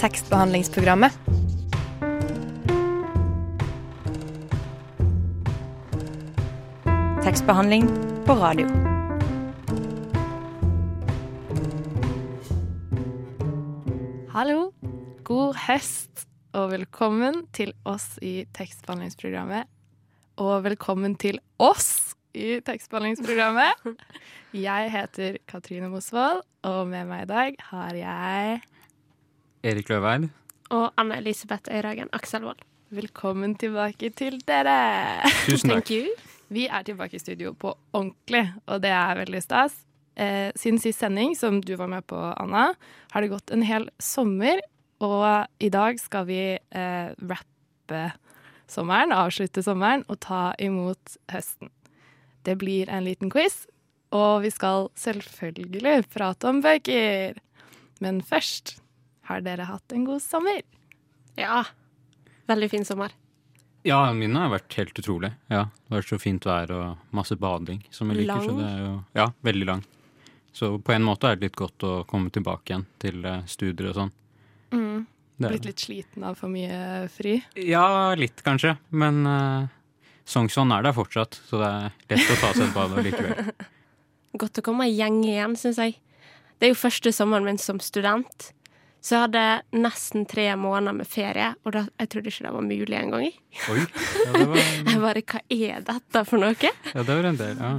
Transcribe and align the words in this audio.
tekstbehandlingsprogrammet. 0.00 1.12
Tekstbehandling 7.24 7.88
på 8.26 8.32
radio. 8.32 8.66
Hallo, 14.36 14.70
god 15.24 15.56
høst, 15.64 16.26
og 16.52 16.70
velkommen 16.74 17.46
til 17.56 17.72
oss 17.88 18.18
i 18.20 18.44
tekstbehandlingsprogrammet. 18.52 19.64
Og 20.36 20.60
velkommen 20.68 21.16
til 21.16 21.40
oss 21.56 22.14
i 22.36 22.60
tekstbehandlingsprogrammet. 22.60 23.96
Jeg 24.52 24.92
heter 24.92 25.40
Katrine 25.48 25.88
Mosvold, 25.88 26.44
og 26.68 26.86
med 26.92 27.08
meg 27.08 27.24
i 27.24 27.32
dag 27.32 27.60
har 27.72 27.96
jeg 27.96 28.64
Erik 29.66 29.88
Løveid. 29.90 30.28
Og 30.70 30.92
Anne 30.98 31.18
Elisabeth 31.18 31.72
Øyragen 31.74 32.10
Akselvold. 32.14 32.60
Velkommen 32.94 33.56
tilbake 33.58 34.12
til 34.14 34.38
dere. 34.46 35.26
Tusen 35.48 35.72
takk. 35.74 35.90
Vi 36.54 36.68
er 36.70 36.84
tilbake 36.86 37.18
i 37.18 37.22
studio 37.22 37.50
på 37.58 37.72
ordentlig, 37.90 38.44
og 38.70 38.84
det 38.84 38.92
er 38.94 39.18
veldig 39.18 39.42
stas. 39.42 39.74
Eh, 40.14 40.52
siden 40.54 40.78
sist 40.78 41.02
sending, 41.02 41.34
som 41.34 41.58
du 41.60 41.74
var 41.76 41.90
med 41.90 42.06
på, 42.06 42.16
Anna, 42.16 42.68
har 43.10 43.24
det 43.24 43.32
gått 43.32 43.50
en 43.50 43.66
hel 43.66 43.88
sommer. 43.98 44.62
Og 45.02 45.26
i 45.58 45.68
dag 45.68 45.98
skal 46.00 46.28
vi 46.30 46.40
eh, 46.54 47.08
rappe 47.18 48.04
sommeren, 48.70 49.12
avslutte 49.12 49.66
sommeren 49.66 50.06
og 50.06 50.20
ta 50.22 50.54
imot 50.62 51.18
høsten. 51.34 51.74
Det 52.46 52.54
blir 52.62 52.86
en 52.86 53.04
liten 53.04 53.34
quiz, 53.34 53.64
og 54.14 54.46
vi 54.46 54.54
skal 54.54 54.92
selvfølgelig 54.94 56.06
prate 56.14 56.54
om 56.54 56.62
bøker. 56.62 57.34
Men 57.98 58.22
først, 58.22 58.76
har 59.28 59.40
dere 59.46 59.66
hatt 59.68 59.92
en 59.96 60.04
god 60.08 60.22
sommer? 60.24 60.62
Ja. 61.36 61.64
Veldig 62.48 62.68
fin 62.72 62.84
sommer. 62.88 63.12
Ja, 63.86 64.00
min 64.16 64.34
har 64.34 64.48
vært 64.50 64.74
helt 64.80 64.98
utrolig. 64.98 65.32
Ja, 65.52 65.68
det 65.70 65.92
har 65.92 66.00
vært 66.00 66.10
så 66.10 66.18
fint 66.18 66.46
vær 66.48 66.72
og 66.74 67.12
masse 67.14 67.36
bading 67.38 67.84
som 67.94 68.10
jeg 68.10 68.24
liker. 68.24 68.42
Så 68.42 68.50
Lang. 68.50 68.58
det 68.62 68.70
er 68.72 68.80
jo, 68.82 68.94
ja, 69.20 69.26
veldig 69.46 69.66
lang. 69.68 69.84
Så 70.56 70.70
på 70.82 70.94
en 70.94 71.04
måte 71.06 71.28
er 71.30 71.36
det 71.36 71.50
litt 71.50 71.58
godt 71.60 71.84
å 71.86 71.92
komme 72.08 72.32
tilbake 72.34 72.72
igjen 72.72 72.86
til 73.02 73.20
eh, 73.28 73.42
studier 73.50 73.90
og 73.92 73.98
sånn. 74.00 74.14
Er- 74.72 74.74
Mm. 74.76 75.50
Blitt 75.52 75.66
litt 75.68 75.82
sliten 75.84 76.24
av 76.24 76.38
for 76.40 76.48
mye 76.48 77.08
fri? 77.12 77.34
Ja, 77.60 78.14
litt 78.16 78.38
kanskje. 78.42 78.70
Men 78.96 79.18
uh, 79.28 79.66
Sognsvann 80.24 80.72
er 80.72 80.86
der 80.86 80.94
fortsatt, 80.96 81.36
så 81.50 81.60
det 81.60 81.68
er 81.68 81.90
lett 82.08 82.30
å 82.32 82.36
ta 82.40 82.52
seg 82.56 82.62
et 82.70 82.72
bad 82.74 82.94
likevel. 83.04 83.50
Godt 84.40 84.62
å 84.62 84.64
komme 84.64 84.86
i 84.88 84.94
gjeng 84.96 85.18
igjen, 85.28 85.52
syns 85.60 85.76
jeg. 85.82 85.98
Det 86.56 86.70
er 86.70 86.72
jo 86.72 86.78
første 86.80 87.12
sommeren 87.12 87.44
min 87.44 87.60
som 87.60 87.76
student. 87.84 88.48
Så 89.06 89.14
jeg 89.14 89.22
hadde 89.28 89.42
nesten 89.78 90.24
tre 90.26 90.48
måneder 90.58 90.96
med 90.96 91.06
ferie, 91.06 91.52
og 91.62 91.76
da, 91.76 91.84
jeg 92.00 92.08
trodde 92.10 92.30
ikke 92.32 92.46
det 92.48 92.54
var 92.56 92.64
mulig 92.66 92.96
engang. 92.98 93.28
ja, 93.28 94.40
var, 94.50 94.56
Jeg 94.90 95.02
bare 95.04 95.22
Hva 95.22 95.42
er 95.46 95.84
dette 95.86 96.22
for 96.26 96.42
noe? 96.42 96.56
ja, 96.58 97.04
det 97.06 97.06
var 97.06 97.28
en 97.30 97.38
del. 97.38 97.60
Ja. 97.60 97.70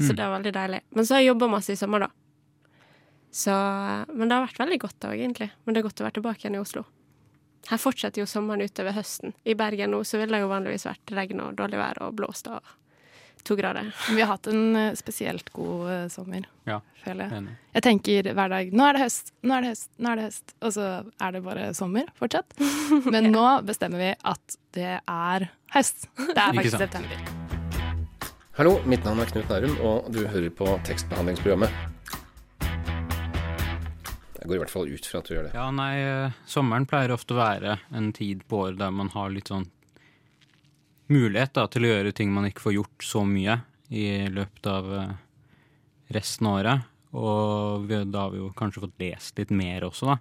Så 0.00 0.14
det 0.16 0.22
var 0.22 0.32
veldig 0.38 0.52
deilig. 0.56 0.80
Men 0.96 1.08
så 1.08 1.16
har 1.16 1.20
jeg 1.24 1.34
jobba 1.34 1.50
masse 1.58 1.76
i 1.76 1.80
sommer, 1.80 2.06
da. 2.06 2.08
Så, 3.36 3.52
men 4.16 4.30
det 4.30 4.32
har 4.38 4.46
vært 4.46 4.62
veldig 4.62 4.78
godt 4.80 5.08
òg, 5.10 5.18
egentlig. 5.18 5.50
Men 5.64 5.76
det 5.76 5.82
er 5.82 5.88
godt 5.90 6.00
å 6.00 6.06
være 6.06 6.16
tilbake 6.22 6.46
igjen 6.46 6.56
i 6.56 6.62
Oslo. 6.62 6.86
Her 7.66 7.82
fortsetter 7.82 8.22
jo 8.22 8.28
sommeren 8.30 8.64
utover 8.64 8.96
høsten. 8.96 9.34
I 9.44 9.56
Bergen 9.58 9.92
nå 9.92 10.00
så 10.08 10.20
ville 10.20 10.38
det 10.38 10.44
jo 10.44 10.52
vanligvis 10.52 10.86
vært 10.88 11.16
regn 11.18 11.42
og 11.44 11.56
dårlig 11.58 11.80
vær 11.82 12.00
og 12.06 12.16
blåst 12.16 12.48
og 12.48 12.64
to 13.46 13.56
grader. 13.58 13.88
Vi 14.10 14.20
har 14.20 14.28
hatt 14.34 14.46
en 14.50 14.76
eh, 14.76 14.92
spesielt 14.98 15.48
god 15.54 15.86
eh, 15.92 16.04
sommer, 16.12 16.44
Ja, 16.68 16.80
føler 17.04 17.26
jeg. 17.28 17.38
enig. 17.40 17.54
Jeg 17.78 17.84
tenker 17.86 18.28
hver 18.34 18.50
dag 18.52 18.72
nå 18.74 18.86
er 18.88 18.96
det 18.98 19.02
høst, 19.06 19.32
nå 19.46 19.54
er 19.56 19.66
det 19.66 19.72
høst, 19.74 19.88
nå 20.02 20.10
er 20.12 20.20
det 20.20 20.26
høst. 20.28 20.54
Og 20.66 20.74
så 20.76 20.86
er 21.22 21.36
det 21.36 21.42
bare 21.46 21.68
sommer 21.78 22.10
fortsatt. 22.18 22.56
Men 23.14 23.30
nå 23.34 23.46
bestemmer 23.68 24.02
vi 24.02 24.12
at 24.34 24.58
det 24.76 24.94
er 25.00 25.48
høst. 25.76 26.08
Det 26.18 26.36
er 26.42 26.56
faktisk 26.60 26.78
september. 26.82 27.26
Hallo, 28.56 28.78
mitt 28.88 29.04
navn 29.04 29.20
er 29.20 29.28
Knut 29.28 29.50
Nærum, 29.52 29.74
og 29.84 30.06
du 30.14 30.22
hører 30.26 30.48
på 30.56 30.64
tekstbehandlingsprogrammet. 30.88 31.70
Jeg 34.46 34.48
går 34.48 34.54
i 34.56 34.60
hvert 34.62 34.70
fall 34.72 34.88
ut 34.94 35.06
fra 35.10 35.18
at 35.20 35.26
du 35.28 35.32
gjør 35.34 35.46
det. 35.48 35.54
Ja, 35.58 35.64
nei, 35.74 35.92
eh, 36.06 36.34
sommeren 36.48 36.86
pleier 36.88 37.12
ofte 37.14 37.34
å 37.34 37.40
være 37.40 37.78
en 37.98 38.12
tid 38.16 38.44
på 38.48 38.60
året 38.64 38.78
der 38.78 38.92
man 38.94 39.10
har 39.12 39.32
litt 39.34 39.50
sånn 39.50 39.66
mulighet 41.12 41.52
da, 41.56 41.66
til 41.70 41.86
å 41.86 41.90
gjøre 41.92 42.12
ting 42.16 42.32
man 42.34 42.48
ikke 42.48 42.64
får 42.64 42.76
gjort 42.78 43.04
så 43.06 43.22
mye 43.26 43.58
i 43.94 44.06
løpet 44.32 44.66
av 44.70 44.88
eh, 44.98 45.12
resten 46.16 46.48
av 46.50 46.58
året. 46.60 46.86
Og 47.16 47.86
vi, 47.88 48.00
da 48.10 48.26
har 48.26 48.32
vi 48.34 48.40
jo 48.42 48.50
kanskje 48.58 48.82
fått 48.84 48.98
lest 49.00 49.38
litt 49.40 49.52
mer 49.54 49.86
også, 49.88 50.10
da. 50.12 50.16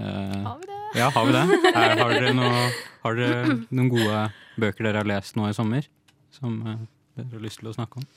Eh, 0.00 0.38
Har 0.46 0.56
vi 0.62 0.70
det? 0.70 0.78
ja, 0.98 1.10
har 1.14 1.26
vi 1.28 1.34
det? 1.36 1.42
Her, 1.76 1.92
har, 2.00 2.14
dere 2.16 2.32
noe, 2.34 2.62
har 3.04 3.18
dere 3.20 3.58
noen 3.68 3.90
gode 3.92 4.22
bøker 4.60 4.88
dere 4.88 5.02
har 5.04 5.10
lest 5.12 5.36
nå 5.38 5.46
i 5.50 5.54
sommer, 5.54 5.86
som 6.34 6.56
eh, 6.66 6.80
dere 7.20 7.36
har 7.36 7.44
lyst 7.44 7.60
til 7.62 7.70
å 7.70 7.76
snakke 7.76 8.00
om? 8.00 8.08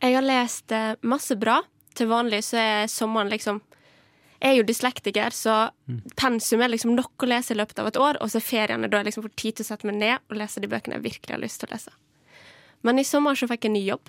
Jeg 0.00 0.14
har 0.16 0.24
lest 0.24 0.72
eh, 0.72 0.94
masse 1.02 1.36
bra. 1.36 1.58
Til 1.98 2.06
vanlig 2.08 2.44
så 2.46 2.56
er 2.62 2.86
sommeren 2.88 3.28
liksom 3.32 3.58
Jeg 4.40 4.54
er 4.54 4.56
jo 4.56 4.64
dyslektiker, 4.64 5.34
så 5.36 5.54
pensum 6.16 6.62
er 6.64 6.72
liksom 6.72 6.94
nok 6.96 7.24
å 7.24 7.28
lese 7.28 7.52
i 7.52 7.58
løpet 7.58 7.82
av 7.82 7.90
et 7.90 7.98
år, 8.00 8.18
og 8.24 8.30
så 8.32 8.38
er 8.40 8.46
feriene 8.46 8.88
da 8.88 9.02
jeg 9.02 9.10
liksom 9.10 9.26
får 9.26 9.34
tid 9.36 9.58
til 9.58 9.66
å 9.66 9.68
sette 9.68 9.88
meg 9.90 9.98
ned 10.00 10.30
og 10.30 10.38
lese 10.40 10.62
de 10.62 10.70
bøkene 10.70 10.96
jeg 10.96 11.04
virkelig 11.10 11.36
har 11.36 11.42
lyst 11.42 11.60
til 11.60 11.68
å 11.68 11.74
lese. 11.74 11.92
Men 12.80 13.02
i 13.02 13.04
sommer 13.04 13.36
så 13.36 13.48
fikk 13.50 13.68
jeg 13.68 13.74
ny 13.74 13.82
jobb 13.84 14.08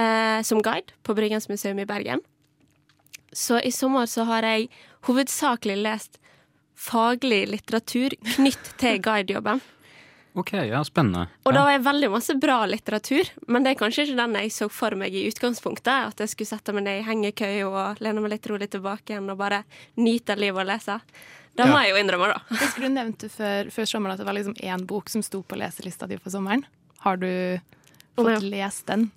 eh, 0.00 0.40
som 0.40 0.62
guide 0.64 0.96
på 1.04 1.16
Bryggens 1.18 1.50
museum 1.52 1.82
i 1.82 1.88
Bergen. 1.88 2.24
Så 3.36 3.60
i 3.60 3.72
sommer 3.74 4.08
så 4.08 4.24
har 4.24 4.46
jeg 4.48 4.70
hovedsakelig 5.04 5.76
lest 5.84 6.16
faglig 6.76 7.44
litteratur 7.50 8.16
knytt 8.36 8.72
til 8.80 9.00
guidejobben. 9.04 9.60
Ok, 10.36 10.52
ja, 10.68 10.82
spennende. 10.84 11.26
Og 11.48 11.54
da 11.56 11.62
var 11.64 11.72
jeg 11.72 11.84
veldig 11.86 12.08
masse 12.12 12.34
bra 12.40 12.58
litteratur, 12.68 13.28
men 13.48 13.64
det 13.64 13.70
er 13.72 13.78
kanskje 13.80 14.04
ikke 14.04 14.18
den 14.18 14.34
jeg 14.36 14.50
så 14.52 14.66
for 14.68 14.92
meg 15.00 15.14
i 15.16 15.22
utgangspunktet. 15.30 16.10
At 16.12 16.20
jeg 16.20 16.28
skulle 16.34 16.50
sette 16.50 16.74
meg 16.76 16.84
ned 16.84 17.00
i 17.00 17.06
hengekøye 17.06 17.64
og 17.70 18.02
lene 18.04 18.20
meg 18.20 18.34
litt 18.34 18.48
rolig 18.52 18.68
tilbake 18.74 19.14
igjen 19.14 19.30
og 19.32 19.38
bare 19.40 19.62
nyte 19.96 20.36
livet 20.36 20.60
og 20.60 20.68
lese. 20.68 20.98
Det 21.56 21.64
må 21.64 21.78
Ja. 21.78 21.86
jeg 21.86 21.94
jo 21.94 22.00
innrømme, 22.04 22.28
da. 22.34 22.40
Husker 22.60 22.84
du 22.84 22.88
nevnte 22.92 23.30
før, 23.32 23.70
før 23.72 23.88
sommeren 23.88 24.12
at 24.12 24.20
det 24.20 24.26
var 24.28 24.36
liksom 24.36 24.58
én 24.60 24.84
bok 24.86 25.08
som 25.08 25.22
sto 25.24 25.40
på 25.42 25.56
leselista 25.56 26.06
di 26.06 26.18
for 26.20 26.28
sommeren. 26.30 26.66
Har 27.00 27.16
du 27.16 27.30
fått 28.18 28.28
jeg- 28.42 28.50
lest 28.52 28.84
den? 28.92 29.10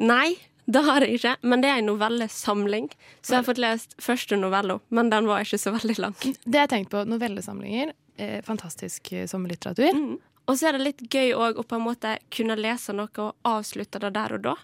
Nei, 0.00 0.38
det 0.64 0.80
har 0.84 1.00
jeg 1.04 1.18
ikke, 1.20 1.36
men 1.42 1.60
det 1.60 1.68
er 1.74 1.78
en 1.82 1.86
novellesamling. 1.92 2.88
Så 3.20 3.34
jeg 3.34 3.42
har 3.42 3.44
fått 3.52 3.60
lest 3.60 3.96
første 4.00 4.36
novello, 4.40 4.80
men 4.90 5.10
den 5.10 5.26
var 5.28 5.40
ikke 5.44 5.60
så 5.60 5.72
veldig 5.76 5.98
lang. 5.98 6.14
Det 6.22 6.54
jeg 6.64 6.68
tenkte 6.72 6.90
på. 6.96 7.04
Novellesamlinger. 7.08 7.92
Eh, 8.18 8.40
fantastisk 8.42 9.12
eh, 9.12 9.26
sommerlitteratur. 9.30 9.92
Mm. 9.94 10.18
Og 10.48 10.56
så 10.56 10.68
er 10.70 10.78
det 10.78 10.84
litt 10.86 11.02
gøy 11.12 11.34
òg 11.36 11.58
å 11.60 11.64
på 11.68 11.76
en 11.76 11.84
måte 11.84 12.14
kunne 12.32 12.56
lese 12.56 12.94
noe 12.96 13.10
og 13.20 13.34
avslutte 13.48 14.00
det 14.00 14.12
der 14.16 14.32
og 14.38 14.44
da. 14.46 14.54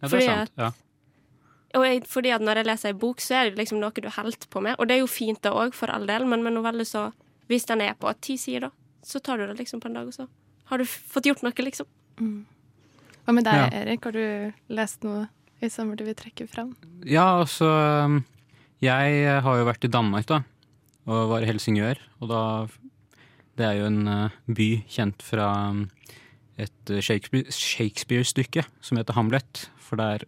ja, 0.00 0.06
det 0.06 0.10
fordi 0.14 0.24
er 0.28 0.46
sant. 0.46 0.52
Ja. 0.56 0.70
Og 1.76 1.84
jeg, 1.84 2.02
fordi 2.08 2.30
at 2.32 2.40
når 2.40 2.62
jeg 2.62 2.66
leser 2.70 2.88
ei 2.94 2.96
bok, 2.96 3.20
så 3.20 3.34
er 3.36 3.50
det 3.50 3.58
liksom 3.60 3.80
noe 3.82 3.92
du 3.92 4.08
holder 4.08 4.48
på 4.48 4.62
med. 4.64 4.78
Og 4.80 4.88
det 4.88 4.96
er 4.96 5.02
jo 5.02 5.10
fint 5.10 5.40
det 5.44 5.52
òg, 5.52 5.74
for 5.76 5.92
all 5.92 6.06
del, 6.08 6.24
men 6.24 6.42
med 6.46 6.56
noveller 6.56 6.88
så 6.88 7.10
Hvis 7.48 7.64
den 7.64 7.80
er 7.80 7.94
på 7.96 8.10
ti 8.20 8.34
sider, 8.36 8.66
da, 8.68 8.70
så 9.02 9.20
tar 9.24 9.38
du 9.40 9.46
det 9.48 9.54
liksom 9.56 9.80
på 9.80 9.88
en 9.88 9.94
dag, 9.96 10.08
og 10.10 10.12
så 10.12 10.26
har 10.68 10.78
du 10.78 10.84
fått 10.84 11.24
gjort 11.24 11.40
noe, 11.40 11.52
liksom. 11.64 11.86
Hva 13.24 13.32
med 13.32 13.44
deg, 13.44 13.54
Ja. 13.56 13.68
Erik? 13.72 14.04
Har 14.04 14.12
du 14.12 14.52
lest 14.68 15.02
noe 15.04 15.28
i 15.64 15.70
sommer 15.72 15.96
du 15.96 16.04
vil 16.04 16.14
trekke 16.14 16.44
fram? 16.48 16.74
Ja, 17.08 17.38
altså 17.40 17.64
um, 18.04 18.18
Jeg 18.84 19.40
har 19.42 19.56
jo 19.58 19.64
vært 19.64 19.84
i 19.84 19.88
Danmark, 19.88 20.26
da. 20.28 20.42
Og 21.08 21.30
var 21.30 21.40
i 21.40 21.48
Helsingør. 21.48 21.96
Og 22.20 22.28
da 22.28 22.42
Det 23.58 23.66
er 23.66 23.80
jo 23.80 23.88
en 23.90 24.06
uh, 24.06 24.34
by 24.54 24.68
kjent 24.90 25.22
fra 25.26 25.48
um, 25.72 25.84
et 26.58 26.92
Shakespeare- 27.02 27.50
Shakespeare-stykke 27.54 28.62
som 28.84 29.00
heter 29.00 29.16
Hamlet. 29.18 29.64
For 29.82 29.98
der 29.98 30.22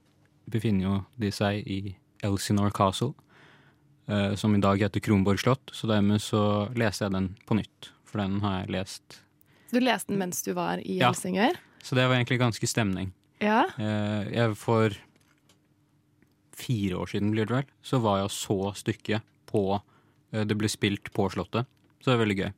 befinner 0.50 0.86
jo 0.88 0.94
de 1.20 1.30
seg 1.34 1.62
i 1.70 1.94
Elsinore 2.26 2.72
Castle, 2.74 3.12
uh, 4.10 4.34
som 4.38 4.54
i 4.56 4.62
dag 4.62 4.82
heter 4.82 5.02
Kronborg 5.04 5.38
slott. 5.44 5.70
Så 5.76 5.86
dermed 5.90 6.22
så 6.24 6.42
leser 6.74 7.06
jeg 7.06 7.14
den 7.16 7.28
på 7.46 7.58
nytt. 7.60 7.92
For 8.10 8.18
den 8.24 8.40
har 8.42 8.64
jeg 8.64 8.74
lest. 8.74 9.20
Du 9.70 9.78
leste 9.78 10.10
den 10.10 10.18
mens 10.18 10.42
du 10.42 10.50
var 10.58 10.82
i 10.82 10.98
Ja. 10.98 11.12
Helsingør? 11.12 11.54
Så 11.86 11.94
det 11.94 12.08
var 12.10 12.18
egentlig 12.18 12.40
ganske 12.42 12.66
stemning. 12.66 13.12
Ja. 13.40 13.62
Eh, 13.78 14.26
jeg 14.34 14.56
For 14.58 14.90
fire 16.60 16.98
år 17.00 17.06
siden, 17.08 17.30
blir 17.32 17.46
det 17.48 17.54
vel, 17.54 17.68
så 17.82 18.00
var 18.02 18.18
jeg 18.20 18.26
og 18.28 18.34
så 18.34 18.56
stykket 18.76 19.22
på 19.48 19.62
eh, 19.78 20.42
Det 20.44 20.56
ble 20.58 20.68
spilt 20.68 21.08
på 21.16 21.28
Slottet, 21.32 21.64
så 22.02 22.10
det 22.10 22.16
er 22.18 22.20
veldig 22.24 22.36
gøy. 22.42 22.50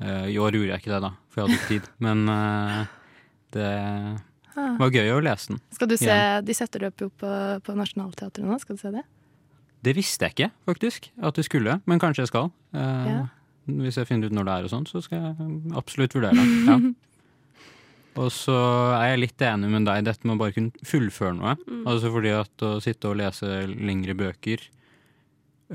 Eh, 0.00 0.26
I 0.34 0.38
år 0.38 0.54
gjorde 0.58 0.72
jeg 0.74 0.82
ikke 0.84 0.92
det, 0.94 1.00
da, 1.04 1.12
for 1.28 1.40
jeg 1.40 1.48
hadde 1.48 1.58
ikke 1.58 1.70
tid. 1.74 1.88
Men 2.06 2.24
eh, 2.34 2.82
det 3.56 3.70
var 4.78 4.90
gøy 4.94 5.12
å 5.14 5.20
lese 5.24 5.54
den. 5.54 5.62
Skal 5.74 5.90
du 5.90 5.96
se, 5.98 6.10
Ja. 6.10 6.40
De 6.44 6.54
setter 6.56 6.84
det 6.84 6.92
opp 6.92 7.02
jo 7.06 7.08
på, 7.14 7.32
på 7.66 7.74
Nationaltheatret 7.78 8.46
nå, 8.46 8.58
skal 8.62 8.78
du 8.78 8.82
se 8.82 8.92
det? 8.94 9.04
Det 9.86 9.92
visste 9.94 10.26
jeg 10.26 10.34
ikke, 10.34 10.48
faktisk, 10.66 11.10
at 11.22 11.36
det 11.38 11.44
skulle, 11.46 11.76
men 11.86 12.00
kanskje 12.02 12.24
jeg 12.26 12.32
skal. 12.34 12.48
Eh, 12.74 13.10
Ja. 13.12 13.26
Hvis 13.68 13.98
jeg 14.00 14.08
finner 14.08 14.30
ut 14.30 14.32
når 14.32 14.46
det 14.48 14.52
er 14.54 14.64
og 14.64 14.70
sånn, 14.72 14.86
så 14.88 15.02
skal 15.04 15.18
jeg 15.20 15.48
absolutt 15.76 16.14
vurdere 16.16 16.32
det. 16.40 16.46
Ja. 16.70 16.78
Og 18.18 18.32
så 18.34 18.54
er 18.96 19.12
jeg 19.12 19.20
litt 19.20 19.42
enig 19.46 19.68
med 19.70 19.84
deg 19.86 20.00
i 20.00 20.06
dette 20.08 20.26
med 20.26 20.34
å 20.34 20.40
bare 20.40 20.54
kunne 20.56 20.86
fullføre 20.88 21.36
noe. 21.36 21.52
Altså 21.86 22.08
fordi 22.10 22.32
at 22.34 22.64
å 22.66 22.70
sitte 22.82 23.10
og 23.12 23.18
lese 23.20 23.46
lengre 23.68 24.16
bøker 24.18 24.64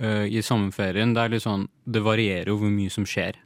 uh, 0.02 0.26
i 0.28 0.42
sommerferien, 0.44 1.14
det 1.16 1.22
er 1.24 1.32
litt 1.36 1.46
sånn 1.46 1.68
Det 1.86 2.02
varierer 2.04 2.50
jo 2.52 2.58
hvor 2.60 2.74
mye 2.74 2.92
som 2.92 3.06
skjer. 3.08 3.38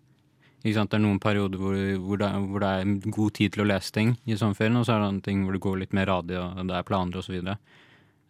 Ikke 0.65 0.75
sant? 0.79 0.91
Det 0.91 0.97
er 0.97 1.03
noen 1.05 1.19
perioder 1.21 1.61
hvor, 1.61 1.75
hvor, 2.01 2.19
det, 2.21 2.29
hvor 2.49 2.63
det 2.63 2.69
er 2.73 3.11
god 3.13 3.33
tid 3.37 3.53
til 3.53 3.63
å 3.63 3.67
lese 3.69 3.93
ting 3.93 4.15
i 4.25 4.37
sommerferien, 4.39 4.77
og 4.79 4.87
så 4.87 4.95
er 4.95 5.03
det 5.03 5.09
andre 5.11 5.27
ting 5.27 5.43
hvor 5.45 5.55
det 5.55 5.63
går 5.63 5.81
litt 5.83 5.93
mer 5.95 6.09
radio, 6.09 6.47
og 6.57 6.69
det 6.69 6.77
er 6.79 6.87
planer 6.87 7.19
osv. 7.19 7.27
Så, 7.27 7.35
videre. 7.35 7.57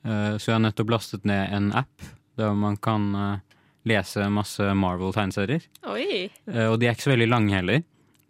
Eh, 0.03 0.33
så 0.37 0.51
jeg 0.51 0.57
har 0.57 0.65
nettopp 0.65 0.91
lastet 0.93 1.27
ned 1.27 1.53
en 1.55 1.69
app 1.83 2.09
der 2.37 2.53
man 2.53 2.75
kan 2.77 3.05
uh, 3.17 3.61
lese 3.89 4.27
masse 4.29 4.61
Marvel-tegneserier. 4.77 5.63
Eh, 5.89 6.67
Og 6.67 6.75
de 6.77 6.85
er 6.85 6.93
ikke 6.93 7.07
så 7.07 7.13
veldig 7.15 7.29
lange 7.31 7.55
heller, 7.55 7.81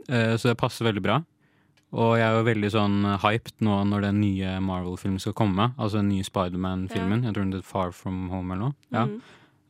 uh, 0.08 0.38
så 0.40 0.54
det 0.54 0.60
passer 0.62 0.88
veldig 0.88 1.04
bra. 1.04 1.18
Og 1.98 2.14
jeg 2.20 2.24
er 2.28 2.38
jo 2.38 2.46
veldig 2.48 2.70
sånn 2.72 2.96
hyped 3.24 3.64
nå 3.64 3.82
når 3.90 4.08
den 4.10 4.22
nye 4.22 4.58
Marvel-filmen 4.64 5.20
skal 5.24 5.36
komme. 5.36 5.70
Altså 5.76 6.02
den 6.02 6.10
nye 6.12 6.26
Spiderman-filmen. 6.28 7.24
Jeg 7.24 7.36
tror 7.36 7.46
den 7.46 7.54
heter 7.56 7.68
Far 7.68 7.94
From 7.96 8.26
Home 8.32 8.56
eller 8.56 8.70
noe. 8.70 8.76
Ja. 8.92 9.06
Mm. 9.08 9.22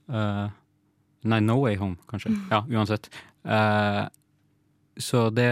Uh, 0.09 0.87
nei, 1.29 1.39
No 1.45 1.59
Way 1.61 1.77
Home, 1.81 1.97
kanskje. 2.09 2.33
Ja, 2.53 2.63
uansett. 2.73 3.09
Eh, 3.47 4.03
så 4.97 5.27
det 5.29 5.51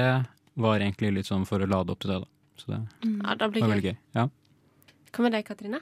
var 0.60 0.80
egentlig 0.80 1.14
litt 1.20 1.30
sånn 1.30 1.46
for 1.48 1.64
å 1.64 1.70
lade 1.70 1.94
opp 1.94 2.04
til 2.04 2.16
det, 2.16 2.22
da. 2.24 2.32
Så 2.56 2.72
det 2.72 2.80
Ja, 3.04 3.36
det 3.36 3.52
blir 3.52 3.66
var 3.66 3.76
veldig 3.76 3.92
gøy. 3.92 3.98
Ja. 4.16 4.30
Hva 5.12 5.26
med 5.26 5.36
deg, 5.36 5.46
Katrine? 5.48 5.82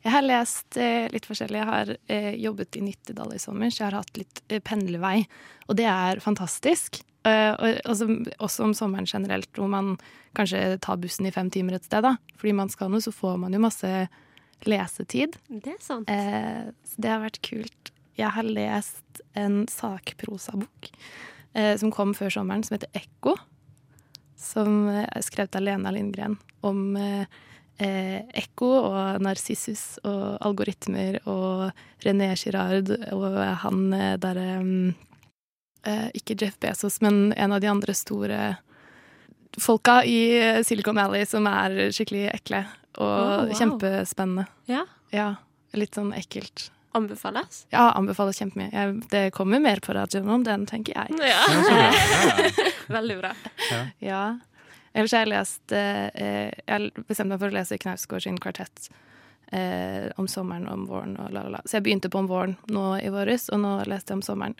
Jeg 0.00 0.14
har 0.14 0.24
lest 0.24 0.78
eh, 0.80 1.10
litt 1.12 1.26
forskjellig. 1.28 1.60
Jeg 1.60 1.68
har 1.68 1.90
eh, 2.08 2.32
jobbet 2.40 2.78
i 2.78 2.84
Nittedal 2.84 3.34
i 3.36 3.40
sommer, 3.42 3.68
så 3.68 3.82
jeg 3.82 3.90
har 3.90 3.98
hatt 4.00 4.16
litt 4.16 4.40
eh, 4.48 4.62
pendlervei. 4.64 5.26
Og 5.68 5.76
det 5.76 5.88
er 5.90 6.22
fantastisk. 6.24 7.02
Eh, 7.28 7.52
og, 7.52 7.82
også, 7.84 8.08
også 8.40 8.64
om 8.64 8.72
sommeren 8.76 9.08
generelt, 9.08 9.50
hvor 9.56 9.68
man 9.68 9.98
kanskje 10.38 10.78
tar 10.80 11.00
bussen 11.02 11.28
i 11.28 11.34
fem 11.34 11.50
timer 11.52 11.76
et 11.76 11.84
sted. 11.84 12.06
da. 12.06 12.14
Fordi 12.40 12.56
man 12.56 12.72
skal 12.72 12.92
noe, 12.92 13.04
så 13.04 13.12
får 13.12 13.36
man 13.44 13.52
jo 13.52 13.60
masse 13.60 13.92
lesetid. 14.68 15.36
Det 15.48 15.74
er 15.74 15.80
sant. 15.84 16.08
Eh, 16.08 16.72
så 16.88 17.04
det 17.04 17.12
har 17.12 17.20
vært 17.26 17.42
kult. 17.44 17.89
Jeg 18.18 18.30
har 18.34 18.42
lest 18.46 19.20
en 19.38 19.62
sakprosabok 19.70 20.90
eh, 21.54 21.76
som 21.80 21.92
kom 21.94 22.14
før 22.16 22.32
sommeren, 22.34 22.64
som 22.66 22.74
heter 22.76 22.90
Ekko. 22.98 23.36
Som 24.40 24.88
eh, 24.88 25.06
er 25.06 25.22
skrevet 25.24 25.56
av 25.56 25.62
Lena 25.64 25.92
Lindgren 25.94 26.38
om 26.66 26.96
eh, 26.96 27.24
eh, 27.80 28.18
ekko 28.36 28.70
og 28.90 29.20
narsissus 29.24 29.98
og 30.04 30.38
algoritmer 30.44 31.20
og 31.30 31.70
René 32.04 32.32
Girard 32.40 32.90
og 33.12 33.38
han 33.64 33.86
eh, 33.96 34.16
derre 34.20 34.48
eh, 35.84 36.08
Ikke 36.18 36.36
Jeff 36.40 36.58
Bezos, 36.60 37.00
men 37.04 37.32
en 37.36 37.52
av 37.56 37.60
de 37.62 37.70
andre 37.72 37.94
store 37.96 38.40
folka 39.60 40.00
i 40.04 40.18
eh, 40.40 40.60
Silicon 40.64 40.96
Valley 41.00 41.24
som 41.28 41.46
er 41.50 41.88
skikkelig 41.94 42.28
ekle 42.34 42.64
og 42.66 42.76
Oh, 43.00 43.46
wow. 43.46 43.52
kjempespennende. 43.54 44.44
Ja. 44.66 44.82
Ja, 45.14 45.28
litt 45.78 45.94
sånn 45.96 46.10
ekkelt. 46.18 46.68
Anbefales? 46.92 47.66
Ja, 47.70 47.92
anbefales 47.94 48.38
kjempemye. 48.40 48.70
Jeg, 48.74 48.94
det 49.12 49.24
kommer 49.36 49.60
mer 49.62 49.78
på 49.84 49.94
radioen 49.94 50.28
om 50.28 50.44
den, 50.46 50.66
tenker 50.66 50.96
jeg. 50.96 51.18
Ja. 51.22 51.28
Ja, 51.30 51.62
så 51.62 51.74
bra. 51.74 51.90
Ja, 51.90 52.46
ja. 52.48 52.70
Veldig 52.98 53.18
bra. 53.20 53.34
Ja. 54.02 54.22
Ellers 54.92 55.12
har 55.14 55.22
jeg 55.22 55.30
lest 55.30 55.72
eh, 55.76 56.50
Jeg 56.66 56.90
bestemte 57.06 57.30
meg 57.30 57.38
for 57.38 57.52
å 57.52 57.54
lese 57.54 57.78
Knausgård 57.78 58.24
sin 58.24 58.40
kvartett 58.42 58.88
eh, 59.54 60.08
om 60.18 60.26
sommeren 60.28 60.66
og 60.66 60.80
om 60.80 60.86
våren 60.90 61.14
og 61.22 61.30
la, 61.30 61.44
la, 61.46 61.52
la. 61.58 61.60
Så 61.64 61.78
jeg 61.78 61.86
begynte 61.86 62.10
på 62.10 62.18
om 62.24 62.30
våren 62.30 62.56
nå 62.66 62.86
i 62.98 63.12
våres, 63.14 63.46
og 63.54 63.62
nå 63.62 63.76
leste 63.90 64.10
jeg 64.10 64.18
om 64.18 64.26
sommeren. 64.26 64.58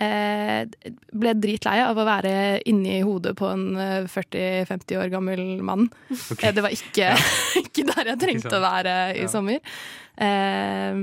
Eh, 0.00 0.64
ble 1.12 1.32
dritlei 1.36 1.76
av 1.84 1.98
å 2.00 2.04
være 2.08 2.30
inni 2.70 3.02
hodet 3.04 3.34
på 3.36 3.50
en 3.52 3.64
eh, 3.76 4.06
40-50 4.08 4.96
år 4.96 5.10
gammel 5.12 5.42
mann. 5.66 5.90
Okay. 6.32 6.48
Eh, 6.48 6.54
Det 6.56 6.62
var 6.64 6.72
ikke, 6.72 7.10
ikke 7.60 7.84
der 7.90 8.08
jeg 8.14 8.20
trengte 8.22 8.54
å 8.56 8.62
være 8.64 8.94
i 9.18 9.26
Ja. 9.26 9.28
sommer. 9.28 9.60
Eh, 10.20 11.02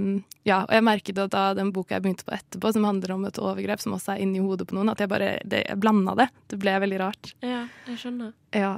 ja, 0.49 0.63
og 0.63 0.73
jeg 0.73 0.85
merket 0.85 1.21
at 1.21 1.29
da 1.35 1.43
den 1.57 1.69
boka 1.75 1.93
jeg 1.97 2.03
begynte 2.07 2.25
på 2.25 2.33
etterpå, 2.37 2.71
som 2.73 2.87
handler 2.89 3.13
om 3.15 3.25
et 3.29 3.37
overgrep 3.37 3.81
som 3.83 3.93
også 3.93 4.15
er 4.15 4.23
inni 4.25 4.41
hodet 4.41 4.65
på 4.69 4.77
noen, 4.77 4.89
at 4.93 5.01
jeg 5.03 5.09
bare 5.13 5.29
det, 5.45 5.61
jeg 5.67 5.77
blanda 5.83 6.15
det. 6.17 6.27
Det 6.49 6.59
ble 6.61 6.73
veldig 6.87 6.99
rart. 7.03 7.33
Ja, 7.45 7.67
jeg 7.89 8.01
skjønner. 8.01 8.33
Ja. 8.57 8.73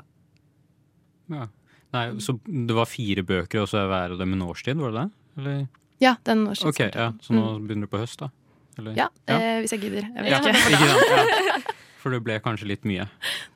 Ja. 1.31 1.47
Nei, 1.95 2.03
så 2.21 2.35
det 2.45 2.75
var 2.77 2.85
fire 2.91 3.23
bøker, 3.25 3.63
og 3.63 3.69
så 3.71 3.79
er 3.83 3.87
hver 3.89 4.11
av 4.17 4.19
dem 4.21 4.35
en 4.35 4.43
årstid, 4.45 4.77
var 4.83 4.91
det 4.93 4.99
det? 5.05 5.09
Eller? 5.39 5.67
ja 5.99 6.13
den 6.23 6.45
norske 6.47 6.69
Ok, 6.71 6.77
ja, 6.95 7.09
Så 7.19 7.33
nå 7.35 7.41
begynner 7.59 7.87
du 7.87 7.91
på 7.91 7.99
høst, 7.99 8.19
da? 8.21 8.29
Eller? 8.79 8.95
Ja, 8.97 9.07
Eh, 9.29 9.59
hvis 9.63 9.71
jeg 9.75 9.81
gidder. 9.85 10.07
Jeg 10.15 10.23
vet 10.23 10.31
Ja, 10.31 10.39
ikke. 10.39 10.49
ikke 10.49 10.77
sant? 10.79 10.99
Ja. 11.47 11.59
For 12.01 12.15
det 12.15 12.21
ble 12.23 12.37
kanskje 12.39 12.67
litt 12.71 12.85
mye. 12.87 13.05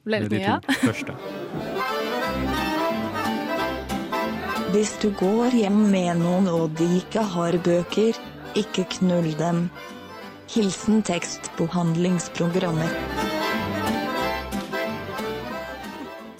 Ble 0.03 0.19
litt 0.25 0.33
de 0.33 0.39
mye, 0.41 0.47
ja. 0.49 0.59
to 0.59 0.73
første. 0.83 1.13
Hvis 4.73 4.91
du 5.03 5.09
går 5.15 5.53
hjem 5.53 5.79
med 5.93 6.17
noen 6.19 6.47
og 6.51 6.73
de 6.79 6.87
ikke 6.99 7.21
har 7.35 7.55
bøker, 7.63 8.17
ikke 8.57 8.83
knull 8.97 9.29
dem. 9.39 9.67
Hilsen 10.53 11.03
tekstbehandlingsprogrammet. 11.05 12.89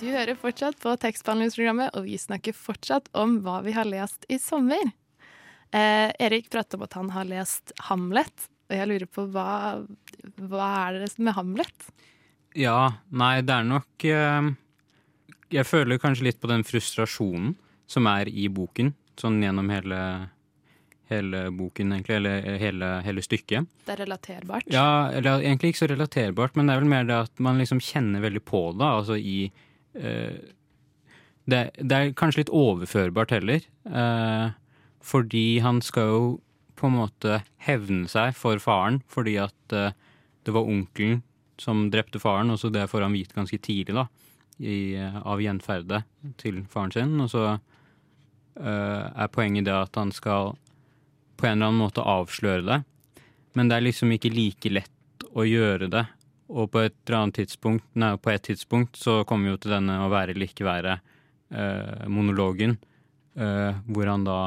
Du 0.01 0.09
hører 0.12 0.35
fortsatt 0.38 0.77
på 0.83 0.94
tekstbehandlingsprogrammet, 1.01 1.94
og 1.95 2.03
vi 2.09 2.18
snakker 2.19 2.53
fortsatt 2.57 3.07
om 3.18 3.38
hva 3.45 3.62
vi 3.65 3.71
har 3.77 3.88
lest 3.88 4.25
i 4.30 4.38
sommer. 4.41 4.91
Eh, 5.74 6.09
Erik 6.21 6.50
pratet 6.53 6.75
om 6.77 6.83
at 6.85 6.94
han 7.00 7.09
har 7.15 7.25
lest 7.30 7.71
Hamlet, 7.88 8.50
og 8.69 8.75
jeg 8.77 8.89
lurer 8.89 9.10
på 9.12 9.25
hva, 9.33 9.48
hva 10.50 10.68
er 10.88 11.04
det 11.04 11.12
med 11.19 11.36
Hamlet? 11.38 11.89
Ja, 12.57 12.94
nei, 13.10 13.42
det 13.45 13.54
er 13.56 13.65
nok 13.65 14.06
eh, 14.06 14.51
Jeg 15.54 15.65
føler 15.65 16.01
kanskje 16.01 16.30
litt 16.30 16.39
på 16.42 16.50
den 16.51 16.65
frustrasjonen 16.68 17.56
som 17.89 18.07
er 18.10 18.30
i 18.31 18.48
boken, 18.50 18.94
sånn 19.19 19.42
gjennom 19.44 19.68
hele, 19.69 20.00
hele 21.12 21.44
boken, 21.54 21.92
egentlig, 21.94 22.15
eller 22.15 22.57
hele, 22.62 22.89
hele 23.06 23.21
stykket. 23.21 23.68
Det 23.86 23.94
er 23.94 24.01
relaterbart. 24.06 24.69
Ja, 24.74 25.12
eller 25.13 25.44
egentlig 25.44 25.74
ikke 25.74 25.83
så 25.83 25.89
relaterbart, 25.92 26.56
men 26.57 26.69
det 26.69 26.74
er 26.74 26.81
vel 26.81 26.94
mer 26.95 27.06
det 27.09 27.19
at 27.27 27.44
man 27.44 27.62
liksom 27.62 27.83
kjenner 27.83 28.24
veldig 28.24 28.42
på 28.48 28.63
det, 28.80 28.88
altså 28.88 29.19
i 29.19 29.38
eh, 30.00 30.39
det, 31.51 31.62
det 31.75 32.00
er 32.00 32.16
kanskje 32.18 32.45
litt 32.45 32.54
overførbart 32.56 33.36
heller, 33.36 33.68
eh, 33.92 34.48
fordi 35.04 35.48
han 35.66 35.83
skal 35.83 36.09
jo 36.09 36.25
på 36.75 36.90
en 36.90 36.98
måte 36.98 37.42
hevne 37.66 38.10
seg 38.12 38.34
for 38.38 38.62
faren, 38.62 39.02
fordi 39.12 39.38
at 39.42 39.75
eh, 39.75 39.94
det 40.44 40.56
var 40.56 40.70
onkelen 40.70 41.22
som 41.62 41.88
drepte 41.94 42.20
faren, 42.20 42.52
og 42.52 42.60
så 42.60 42.72
det 42.74 42.88
får 42.92 43.06
han 43.06 43.16
vite 43.16 43.38
ganske 43.38 43.60
tidlig, 43.64 43.96
da, 43.96 44.08
i, 44.60 44.96
eh, 45.00 45.20
av 45.22 45.42
gjenferdet 45.42 46.04
til 46.42 46.64
faren 46.72 46.94
sin, 46.96 47.14
og 47.22 47.30
så 47.31 47.46
eh, 47.54 49.06
er 49.06 49.31
poenget 49.34 49.70
det 49.70 49.78
at 49.78 50.02
han 50.02 50.12
skal 50.16 50.56
på 51.38 51.48
en 51.48 51.58
eller 51.58 51.72
annen 51.72 51.84
måte 51.84 52.04
avsløre 52.06 52.66
det, 52.68 52.81
men 53.54 53.69
det 53.69 53.78
er 53.78 53.88
liksom 53.88 54.14
ikke 54.16 54.34
like 54.34 54.69
lett 54.74 55.26
å 55.34 55.46
gjøre 55.46 55.90
det. 55.92 56.06
Og 56.54 56.69
på 56.74 56.83
et 56.83 56.95
eller 57.06 57.18
annet 57.19 57.40
tidspunkt, 57.42 57.86
nei, 57.97 58.14
på 58.21 58.31
et 58.33 58.44
tidspunkt 58.45 58.97
så 59.00 59.21
kommer 59.28 59.47
vi 59.47 59.54
jo 59.54 59.62
til 59.64 59.74
denne 59.74 60.02
å 60.04 60.09
være 60.12 60.36
eller 60.36 60.50
ikke 60.50 60.68
være 60.68 60.97
eh, 61.54 62.04
eh, 63.33 63.80
hvor 63.90 64.12
han 64.12 64.28
da 64.28 64.40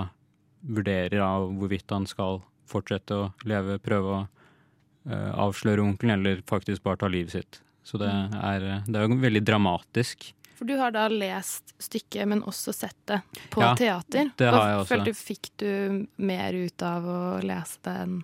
vurderer 0.67 1.21
av 1.23 1.51
hvorvidt 1.59 1.91
han 1.95 2.07
skal 2.11 2.41
fortsette 2.67 3.15
å 3.15 3.29
leve, 3.47 3.79
prøve 3.83 4.15
å 4.15 4.23
uh, 4.27 5.33
avsløre 5.47 5.85
onkelen, 5.85 6.19
eller 6.19 6.43
faktisk 6.49 6.83
bare 6.87 7.01
ta 7.05 7.11
livet 7.13 7.37
sitt. 7.37 7.61
Så 7.87 8.01
det 8.03 8.11
er, 8.11 8.65
det 8.87 8.99
er 8.99 9.07
jo 9.07 9.21
veldig 9.23 9.45
dramatisk. 9.47 10.33
For 10.57 10.67
du 10.67 10.75
har 10.81 10.91
da 10.95 11.05
lest 11.13 11.75
stykket, 11.79 12.25
men 12.29 12.41
også 12.49 12.73
sett 12.73 12.97
det 13.07 13.21
på 13.53 13.61
Ja, 13.63 13.75
teater. 13.77 14.31
det 14.37 14.49
har 14.49 14.69
jeg 14.71 14.79
også. 14.81 14.89
følte 14.89 15.13
du 15.13 15.19
fikk 15.19 15.51
du 15.61 16.07
mer 16.17 16.57
ut 16.57 16.83
av 16.83 17.07
å 17.07 17.19
lese 17.45 17.83
det 17.85 17.97
enn 18.07 18.17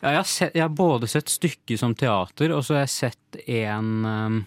Ja, 0.00 0.12
jeg, 0.12 0.16
har 0.16 0.28
sett, 0.30 0.54
jeg 0.54 0.62
har 0.62 0.74
både 0.78 1.08
sett 1.10 1.28
stykket 1.28 1.80
som 1.80 1.94
teater, 1.94 2.54
og 2.54 2.64
så 2.64 2.78
har 2.78 2.86
jeg 2.86 2.94
sett 2.94 3.38
en, 3.50 3.90
um, 4.06 4.38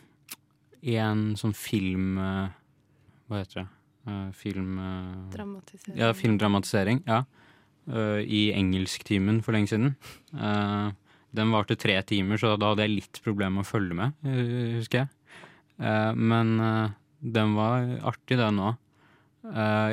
en 0.82 1.24
sånn 1.38 1.54
film 1.54 2.18
uh, 2.18 2.50
Hva 3.30 3.44
heter 3.44 3.62
det? 3.62 3.68
Uh, 4.08 4.32
film 4.34 4.80
uh, 4.82 5.30
dramatisering? 5.34 5.98
Ja, 6.00 6.12
filmdramatisering. 6.18 7.04
Ja. 7.06 7.24
Uh, 7.90 8.20
I 8.22 8.52
engelsktimen 8.56 9.42
for 9.46 9.58
lenge 9.58 9.72
siden. 9.72 9.96
Den 11.32 11.54
varte 11.56 11.78
tre 11.80 11.96
timer, 12.04 12.38
så 12.42 12.58
da 12.60 12.74
hadde 12.74 12.84
jeg 12.84 12.98
litt 12.98 13.22
problemer 13.24 13.62
med 13.62 13.64
å 13.64 13.70
følge 13.70 13.96
med, 13.96 14.18
husker 14.76 15.06
jeg. 15.06 15.38
Men 16.20 16.50
den 17.24 17.54
var 17.56 17.86
artig, 18.12 18.36
den 18.36 18.60
òg. 18.60 18.76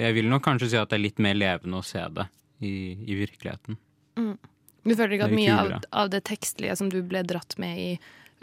Jeg 0.02 0.16
vil 0.16 0.26
nok 0.32 0.42
kanskje 0.42 0.72
si 0.72 0.80
at 0.80 0.90
det 0.90 0.98
er 0.98 1.04
litt 1.04 1.22
mer 1.22 1.38
levende 1.38 1.78
å 1.78 1.86
se 1.86 2.02
det 2.10 2.26
i, 2.58 2.72
i 3.06 3.20
virkeligheten. 3.20 3.78
Du 4.88 4.96
føler 4.96 5.14
ikke 5.14 5.28
at 5.28 5.36
mye 5.36 5.54
av, 5.54 5.72
av 6.02 6.10
det 6.12 6.24
tekstlige 6.28 6.74
som 6.80 6.90
du 6.92 6.98
ble 7.06 7.22
dratt 7.26 7.54
med 7.60 7.78
i, 7.78 7.88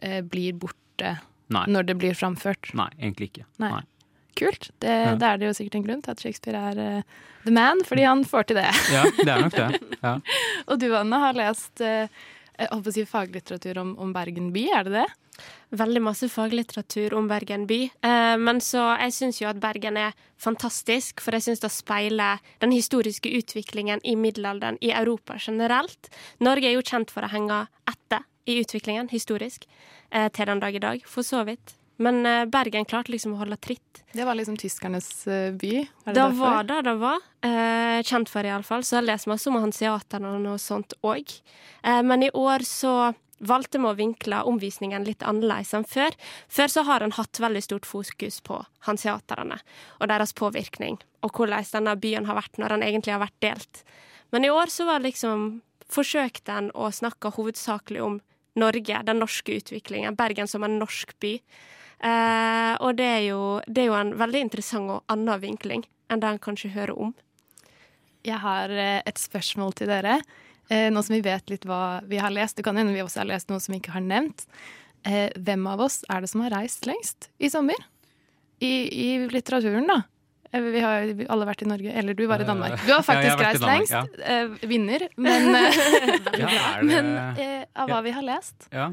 eh, 0.05 0.22
blir 0.22 0.55
borte 0.60 1.17
Nei. 1.51 1.65
når 1.67 1.89
det 1.89 1.98
blir 2.01 2.17
framført? 2.17 2.72
Nei, 2.77 2.89
egentlig 3.00 3.31
ikke. 3.31 3.45
Nei. 3.63 3.72
Nei. 3.75 3.84
Kult. 4.36 4.70
Det, 4.84 4.92
Ja. 4.92 5.15
det, 5.15 5.27
er 5.27 5.42
det 5.42 5.50
jo 5.50 5.58
sikkert 5.58 5.80
en 5.80 5.86
grunn 5.88 6.01
til 6.06 6.12
at 6.15 6.24
Shakespeare 6.24 6.62
er 6.72 6.80
uh, 7.00 7.20
the 7.46 7.54
man, 7.56 7.84
fordi 7.88 8.08
han 8.08 8.24
får 8.27 8.50
til 8.50 8.60
det. 8.60 8.70
Ja, 8.92 9.04
det 9.18 9.30
er 9.32 9.44
nok 9.46 9.56
det. 9.56 10.00
Ja. 10.01 10.15
Og 10.70 10.80
du, 10.82 10.89
Anne, 10.98 11.22
har 11.24 11.38
lest 11.38 11.84
uh, 11.84 12.10
jeg 12.56 12.72
holdt 12.72 12.86
på 12.86 12.92
å 12.92 12.96
si 12.96 13.06
faglitteratur 13.10 13.80
om, 13.82 13.96
om 14.00 14.12
Bergen 14.15 14.51
by, 14.56 14.65
er 14.77 14.88
det 14.88 14.94
det? 14.96 15.06
Veldig 15.75 16.01
masse 16.06 16.30
faglitteratur 16.32 17.13
om 17.18 17.27
Bergen 17.27 17.65
by. 17.68 17.80
Uh, 18.06 18.36
men 18.39 18.62
så 18.63 18.86
jeg 19.01 19.15
syns 19.18 19.42
jo 19.42 19.50
at 19.50 19.60
Bergen 19.63 20.00
er 20.00 20.15
fantastisk, 20.39 21.24
for 21.24 21.36
jeg 21.36 21.48
syns 21.50 21.63
det 21.63 21.72
speiler 21.75 22.44
den 22.63 22.72
historiske 22.75 23.32
utviklingen 23.39 24.04
i 24.08 24.15
middelalderen 24.20 24.80
i 24.84 24.94
Europa 24.96 25.36
generelt. 25.39 26.12
Norge 26.39 26.72
er 26.72 26.77
jo 26.77 26.86
kjent 26.86 27.12
for 27.12 27.27
å 27.27 27.32
henge 27.34 27.65
etter 27.92 28.24
i 28.46 28.60
utviklingen 28.62 29.10
historisk 29.10 29.65
eh, 30.12 30.30
til 30.30 30.48
den 30.48 30.62
dag 30.62 30.75
i 30.75 30.84
dag, 30.84 31.01
for 31.10 31.25
så 31.25 31.44
vidt. 31.48 31.74
Men 32.02 32.25
eh, 32.25 32.46
Bergen 32.52 32.86
klarte 32.86 33.14
liksom 33.14 33.36
å 33.36 33.42
holde 33.42 33.58
tritt. 33.62 34.04
Det 34.12 34.25
var 34.28 34.36
liksom 34.36 34.58
tyskernes 34.60 35.10
eh, 35.28 35.52
by? 35.56 35.74
Var 36.06 36.14
det 36.14 36.22
Det 36.22 36.40
var 36.40 36.64
det 36.70 36.80
det 36.88 36.96
var. 37.02 37.28
Eh, 37.46 38.00
kjent 38.04 38.32
for, 38.32 38.48
iallfall. 38.48 38.84
Så 38.84 39.00
jeg 39.00 39.08
lest 39.10 39.30
masse 39.32 39.50
om 39.52 39.60
hanseaterne 39.62 40.34
og 40.36 40.42
noe 40.44 40.62
sånt 40.62 40.98
òg. 41.06 41.38
Eh, 41.84 42.02
men 42.04 42.28
i 42.28 42.32
år 42.34 42.66
så 42.68 43.14
valgte 43.46 43.80
vi 43.80 43.90
å 43.90 43.98
vinkle 43.98 44.42
omvisningen 44.48 45.04
litt 45.08 45.24
annerledes 45.24 45.74
enn 45.75 45.88
før. 45.88 46.16
Før 46.48 46.72
så 46.72 46.86
har 46.88 47.04
en 47.04 47.16
hatt 47.16 47.40
veldig 47.44 47.64
stort 47.64 47.88
fokus 47.88 48.40
på 48.46 48.62
hanseaterne 48.88 49.60
og 50.00 50.08
deres 50.12 50.34
påvirkning, 50.38 50.98
og 51.24 51.36
hvordan 51.36 51.68
denne 51.74 51.96
byen 52.00 52.30
har 52.30 52.40
vært 52.40 52.60
når 52.62 52.75
den 52.75 52.86
egentlig 52.88 53.16
har 53.16 53.24
vært 53.25 53.42
delt. 53.44 53.84
Men 54.32 54.48
i 54.48 54.52
år 54.52 54.72
så 54.72 54.88
var 54.88 55.04
liksom 55.04 55.62
forsøkte 55.92 56.56
en 56.56 56.72
å 56.74 56.90
snakke 56.96 57.34
hovedsakelig 57.36 58.02
om 58.02 58.20
Norge, 58.56 59.02
den 59.04 59.20
norske 59.20 59.60
utviklingen, 59.60 60.16
Bergen 60.16 60.48
som 60.48 60.64
en 60.64 60.80
norsk 60.80 61.12
by. 61.20 61.36
Eh, 62.04 62.74
og 62.84 62.96
det 63.00 63.06
er, 63.08 63.22
jo, 63.30 63.62
det 63.68 63.84
er 63.86 63.88
jo 63.92 63.98
en 64.00 64.14
veldig 64.20 64.42
interessant 64.50 64.92
og 64.92 65.04
annen 65.10 65.40
vinkling 65.42 65.86
enn 66.12 66.20
det 66.22 66.30
en 66.30 66.40
kanskje 66.44 66.74
hører 66.75 66.98
om. 67.02 67.14
Jeg 68.25 68.38
har 68.42 68.70
eh, 68.74 69.02
et 69.06 69.18
spørsmål 69.22 69.74
til 69.80 69.88
dere. 69.90 70.20
Eh, 70.70 70.90
Nå 70.94 71.02
som 71.06 71.14
vi 71.16 71.22
vet 71.25 71.50
litt 71.50 71.66
hva 71.70 72.02
vi 72.10 72.18
har 72.22 72.34
lest, 72.34 72.58
det 72.58 72.66
kan 72.66 72.78
hende 72.78 72.94
vi 72.94 73.02
også 73.06 73.22
har 73.24 73.30
lest 73.32 73.50
noe 73.54 73.62
som 73.62 73.74
vi 73.75 73.80
ikke 73.82 73.94
har 73.96 74.06
nevnt. 74.06 74.46
Eh, 75.06 75.30
Hvem 75.38 75.68
av 75.70 75.82
oss 75.86 76.02
er 76.10 76.22
det 76.25 76.30
som 76.32 76.42
har 76.42 76.54
reist 76.58 76.86
lengst 76.90 77.30
i 77.40 77.50
sommer? 77.54 77.78
I, 78.60 78.72
i 78.90 79.08
litteraturen, 79.30 79.86
da. 79.90 80.00
Eh, 80.52 80.62
Vi 80.62 80.82
har 80.82 81.10
alle 81.30 81.46
vært 81.50 81.62
i 81.66 81.70
Norge. 81.70 81.92
Eller 81.94 82.14
du 82.18 82.25
var 82.30 82.42
i 82.42 82.46
Eh, 82.46 82.50
Danmark. 82.50 82.80
Du 82.86 82.92
har 82.92 83.02
ja, 83.02 83.06
faktisk 83.06 83.36
har 83.38 83.46
reist 83.46 83.62
Danmark, 83.62 83.90
lengst. 83.90 84.22
Ja. 84.22 84.68
Vinner. 84.70 85.08
Men, 85.18 85.50
eh, 85.56 85.82
Ja, 86.44 86.54
men 86.90 87.12
eh, 87.38 87.66
av 87.75 87.90
hva 87.90 88.00
Ja. 88.00 88.02
vi 88.10 88.16
har 88.20 88.25
lest. 88.34 88.70
ja. 88.74 88.90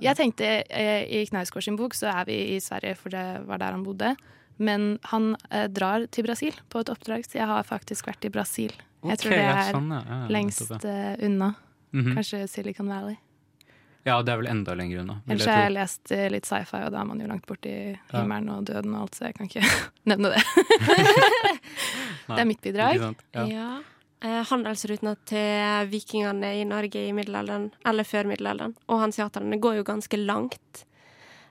Jeg 0.00 0.16
tenkte 0.18 0.50
eh, 0.68 1.06
I 1.20 1.24
Knausgård 1.28 1.66
sin 1.66 1.78
bok 1.78 1.96
så 1.98 2.10
er 2.12 2.28
vi 2.28 2.36
i 2.56 2.60
Sverige, 2.62 2.96
for 3.00 3.12
det 3.14 3.24
var 3.48 3.62
der 3.62 3.76
han 3.76 3.86
bodde. 3.86 4.14
Men 4.60 4.98
han 5.08 5.32
eh, 5.50 5.66
drar 5.72 6.04
til 6.12 6.26
Brasil 6.28 6.56
på 6.68 6.82
et 6.84 6.92
oppdrag, 6.92 7.24
så 7.24 7.40
jeg 7.40 7.48
har 7.48 7.66
faktisk 7.68 8.10
vært 8.10 8.28
i 8.28 8.32
Brasil. 8.32 8.74
Jeg 9.08 9.22
tror 9.22 9.32
det 9.32 9.40
det 9.40 9.48
ja, 9.48 9.56
er 9.56 9.74
sånn, 9.74 9.90
ja. 9.94 10.00
Ja, 10.04 10.20
lengst 10.36 10.72
eh, 10.84 11.12
unna. 11.26 11.54
Mhm. 11.96 12.14
Kanskje 12.18 12.44
Silicon 12.52 12.90
Valley. 12.92 13.16
Ja, 14.04 14.18
det 14.24 14.32
er 14.32 14.40
vel 14.40 14.48
enda 14.48 14.74
lenger 14.76 15.02
unna. 15.02 15.18
Ellers 15.28 15.48
har 15.48 15.66
jeg 15.66 15.72
lest 15.76 16.12
eh, 16.16 16.26
litt 16.32 16.48
sci-fi, 16.48 16.82
og 16.86 16.92
da 16.94 17.02
er 17.02 17.08
man 17.08 17.20
jo 17.20 17.28
langt 17.28 17.44
borti 17.48 17.72
himmelen 18.12 18.48
og 18.52 18.68
døden 18.68 18.94
og 18.96 19.06
alt, 19.06 19.18
så 19.18 19.28
jeg 19.28 19.36
kan 19.36 19.50
ikke 19.50 19.64
nevne 20.12 20.34
det. 20.34 20.44
Det 22.30 22.38
er 22.38 22.48
mitt 22.48 22.62
bidrag. 22.64 23.00
Ja. 23.34 23.66
Eh, 24.20 24.42
handelsrutene 24.50 25.14
til 25.24 25.88
vikingene 25.88 26.50
i 26.60 26.64
Norge 26.68 27.06
i 27.08 27.12
middelalderen, 27.16 27.70
eller 27.88 28.04
før 28.04 28.28
middelalderen, 28.28 28.74
og 28.92 29.00
hanseaterne 29.00 29.56
går 29.62 29.78
jo 29.78 29.84
ganske 29.88 30.18
langt. 30.20 30.82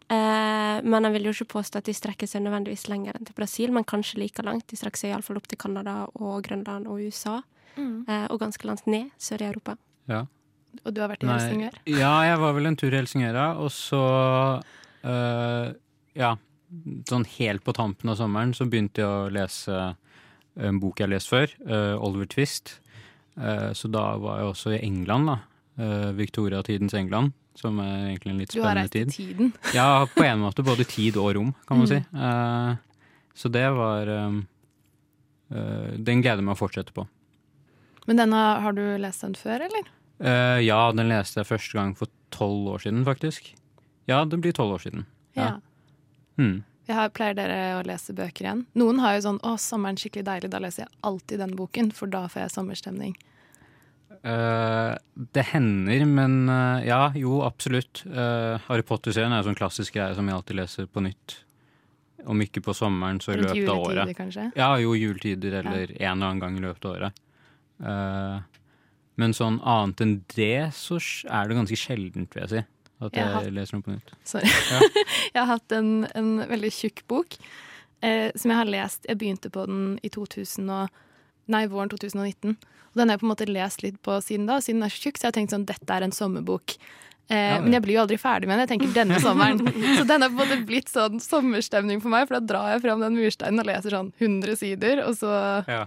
Eh, 0.10 0.78
men 0.86 1.06
han 1.06 1.14
vil 1.14 1.26
jo 1.26 1.34
ikke 1.34 1.48
påstå 1.56 1.82
at 1.82 1.90
de 1.90 1.96
strekker 1.98 2.30
seg 2.30 2.44
nødvendigvis 2.46 2.88
lenger 2.90 3.18
enn 3.18 3.26
til 3.26 3.38
Brasil, 3.38 3.74
men 3.74 3.88
kanskje 3.90 4.22
like 4.22 4.46
langt. 4.46 4.68
De 4.70 4.78
strekker 4.78 5.02
seg 5.02 5.14
iallfall 5.14 5.40
opp 5.42 5.50
til 5.50 5.58
Canada 5.62 6.04
og 6.14 6.44
Grønland 6.46 6.86
og 6.90 7.02
USA, 7.02 7.40
eh, 7.78 8.28
og 8.30 8.38
ganske 8.42 8.70
langt 8.70 8.86
ned 8.86 9.10
sør 9.18 9.42
i 9.42 9.50
Europa. 9.50 9.76
Ja. 10.10 10.28
Og 10.86 10.94
du 10.94 11.02
har 11.02 11.10
vært 11.10 11.26
i 11.26 11.30
Nei, 11.30 11.40
Helsingør. 11.40 11.80
Ja, 11.90 12.14
jeg 12.28 12.38
var 12.42 12.54
vel 12.54 12.70
en 12.70 12.78
tur 12.78 12.94
i 12.94 13.00
Helsingør, 13.00 13.34
ja. 13.34 13.48
Og 13.58 13.72
så 13.74 14.04
øh, 15.06 15.74
Ja, 16.20 16.36
sånn 17.10 17.26
helt 17.40 17.64
på 17.66 17.74
tampen 17.74 18.12
av 18.14 18.20
sommeren 18.20 18.54
så 18.54 18.70
begynte 18.70 19.02
jeg 19.02 19.10
å 19.10 19.32
lese 19.34 19.80
en 20.58 20.80
bok 20.80 21.00
jeg 21.00 21.08
har 21.08 21.14
lest 21.14 21.30
før, 21.30 21.48
øh, 21.68 21.96
Oliver 22.04 22.26
Twist. 22.28 22.80
Eh, 23.38 23.72
så 23.74 23.88
da 23.92 24.18
var 24.18 24.40
jeg 24.40 24.48
også 24.54 24.74
i 24.76 24.82
England, 24.86 25.28
da. 25.28 25.38
Uh, 25.80 26.12
Victoria-tidens 26.12 26.94
England, 26.94 27.32
som 27.56 27.78
er 27.80 28.10
egentlig 28.10 28.32
en 28.34 28.40
litt 28.42 28.52
Du 28.52 28.60
har 28.62 28.74
spennende 28.76 28.82
reist 28.84 28.96
i 28.96 29.04
tid. 29.06 29.36
tiden. 29.38 29.54
Ja, 29.74 30.06
på 30.12 30.26
en 30.28 30.40
måte 30.42 30.62
både 30.68 30.84
tid 30.84 31.16
og 31.16 31.36
rom, 31.38 31.54
kan 31.68 31.78
man 31.80 31.88
Mm. 31.88 31.92
si. 31.94 32.18
Eh, 32.20 32.76
så 33.34 33.50
det 33.50 33.64
var 33.78 34.08
eh, 34.08 34.42
Den 35.96 36.22
gleder 36.22 36.38
jeg 36.42 36.44
meg 36.50 36.58
å 36.58 36.60
fortsette 36.60 36.92
på. 36.94 37.08
Men 38.08 38.18
denne, 38.18 38.42
har 38.62 38.74
du 38.76 38.82
lest 39.00 39.22
den 39.22 39.36
før, 39.40 39.62
eller? 39.70 39.88
Eh, 40.20 40.60
ja, 40.66 40.92
den 40.92 41.08
leste 41.08 41.40
jeg 41.40 41.48
første 41.48 41.74
gang 41.80 41.96
for 41.96 42.08
tolv 42.36 42.68
år 42.76 42.84
siden, 42.84 43.06
faktisk. 43.08 43.54
Ja, 44.10 44.26
det 44.26 44.42
blir 44.42 44.52
tolv 44.52 44.76
år 44.76 44.84
siden. 44.84 45.06
Ja. 45.38 45.60
Hmm. 46.38 46.64
Jeg 46.90 46.98
har, 46.98 47.12
pleier 47.14 47.36
dere 47.38 47.58
å 47.78 47.82
lese 47.86 48.16
bøker 48.18 48.48
igjen? 48.48 48.62
Noen 48.82 48.98
har 49.04 49.14
jo 49.14 49.26
sånn 49.28 49.42
'Å, 49.46 49.58
sommeren 49.62 49.98
skikkelig 50.00 50.26
deilig', 50.26 50.50
da 50.50 50.62
leser 50.64 50.88
jeg 50.88 50.94
alltid 51.06 51.38
den 51.38 51.52
boken, 51.54 51.92
for 51.94 52.10
da 52.10 52.24
får 52.26 52.42
jeg 52.42 52.54
sommerstemning. 52.56 53.14
Uh, 54.26 54.98
det 55.14 55.46
hender, 55.54 56.02
men 56.10 56.50
uh, 56.50 56.82
ja, 56.82 57.12
jo, 57.16 57.44
absolutt. 57.46 58.02
Uh, 58.10 58.58
Harry 58.66 58.82
Potter-serien 58.82 59.32
er 59.32 59.44
en 59.44 59.52
sånn 59.52 59.60
klassisk 59.60 59.94
greie 59.94 60.18
som 60.18 60.26
jeg 60.26 60.36
alltid 60.36 60.58
leser 60.58 60.90
på 60.90 61.06
nytt. 61.06 61.38
Om 62.26 62.42
ikke 62.42 62.66
på 62.66 62.74
sommeren, 62.74 63.22
så 63.22 63.36
i 63.36 63.40
løpet 63.40 63.70
av 63.70 63.86
året. 63.86 64.16
kanskje. 64.18 64.50
Ja, 64.58 64.74
jo, 64.82 64.98
juletider 64.98 65.62
eller 65.62 65.94
en 65.94 66.18
eller 66.18 66.26
annen 66.26 66.42
gang 66.42 66.58
i 66.58 66.66
løpet 66.66 66.90
av 66.90 66.98
året. 66.98 67.22
Men 69.16 69.34
sånn 69.38 69.62
annet 69.62 70.02
enn 70.04 70.18
det, 70.34 70.74
så 70.76 70.98
er 71.30 71.48
det 71.48 71.56
ganske 71.56 71.80
sjeldent, 71.80 72.36
vil 72.36 72.44
jeg 72.44 72.52
si. 72.52 72.66
At 73.02 73.14
Jeg 73.16 73.24
jeg 73.24 73.34
har- 73.34 73.52
leser 73.56 73.74
noe 73.78 73.82
på 73.86 73.94
nytt. 73.96 74.12
Sorry. 74.28 74.50
Ja. 74.72 74.80
jeg 75.34 75.40
har 75.40 75.46
hatt 75.54 75.72
en, 75.72 75.92
en 76.16 76.32
veldig 76.50 76.72
tjukk 76.76 77.04
bok 77.08 77.38
eh, 78.04 78.32
som 78.36 78.52
jeg 78.52 78.58
har 78.60 78.66
lest 78.68 79.06
Jeg 79.08 79.18
begynte 79.22 79.50
på 79.50 79.66
den 79.70 80.00
i 80.04 80.10
2000 80.10 80.70
og, 80.70 80.90
nei, 81.48 81.66
våren 81.72 81.90
2019. 81.90 82.58
Og 82.90 82.96
den 83.00 83.08
har 83.10 83.16
jeg 83.18 83.22
på 83.22 83.28
en 83.30 83.32
måte 83.36 83.48
lest 83.48 83.84
litt 83.86 84.02
på 84.04 84.18
siden 84.26 84.48
da. 84.50 84.58
Siden 84.60 84.82
den 84.82 84.90
er 84.90 84.94
så 84.96 85.04
tjukk, 85.06 85.18
så 85.18 85.28
jeg 85.28 85.32
har 85.32 85.38
tenkt 85.40 85.54
sånn 85.56 85.66
dette 85.70 85.96
er 85.96 86.04
en 86.08 86.12
sommerbok. 86.16 86.76
Eh, 87.30 87.56
Ja, 87.56 87.62
Men 87.62 87.72
jeg 87.78 87.84
blir 87.86 87.94
jo 87.96 88.02
aldri 88.02 88.18
ferdig 88.18 88.48
med 88.50 88.58
den. 88.58 88.66
Jeg 88.66 88.72
tenker 88.74 88.94
denne 88.96 89.20
sommeren. 89.22 89.60
så 90.00 90.06
den 90.10 90.22
har 90.26 90.30
på 90.34 90.36
en 90.36 90.42
måte 90.42 90.66
blitt 90.66 90.90
sånn 90.90 91.20
sommerstemning 91.22 92.02
for 92.02 92.10
meg, 92.10 92.28
for 92.28 92.40
da 92.40 92.42
drar 92.52 92.72
jeg 92.74 92.82
fram 92.88 93.00
den 93.06 93.16
mursteinen 93.16 93.62
og 93.62 93.68
leser 93.70 93.94
sånn 93.96 94.12
100 94.20 94.56
sider, 94.60 95.04
og 95.06 95.16
så 95.22 95.32
Ja. 95.70 95.86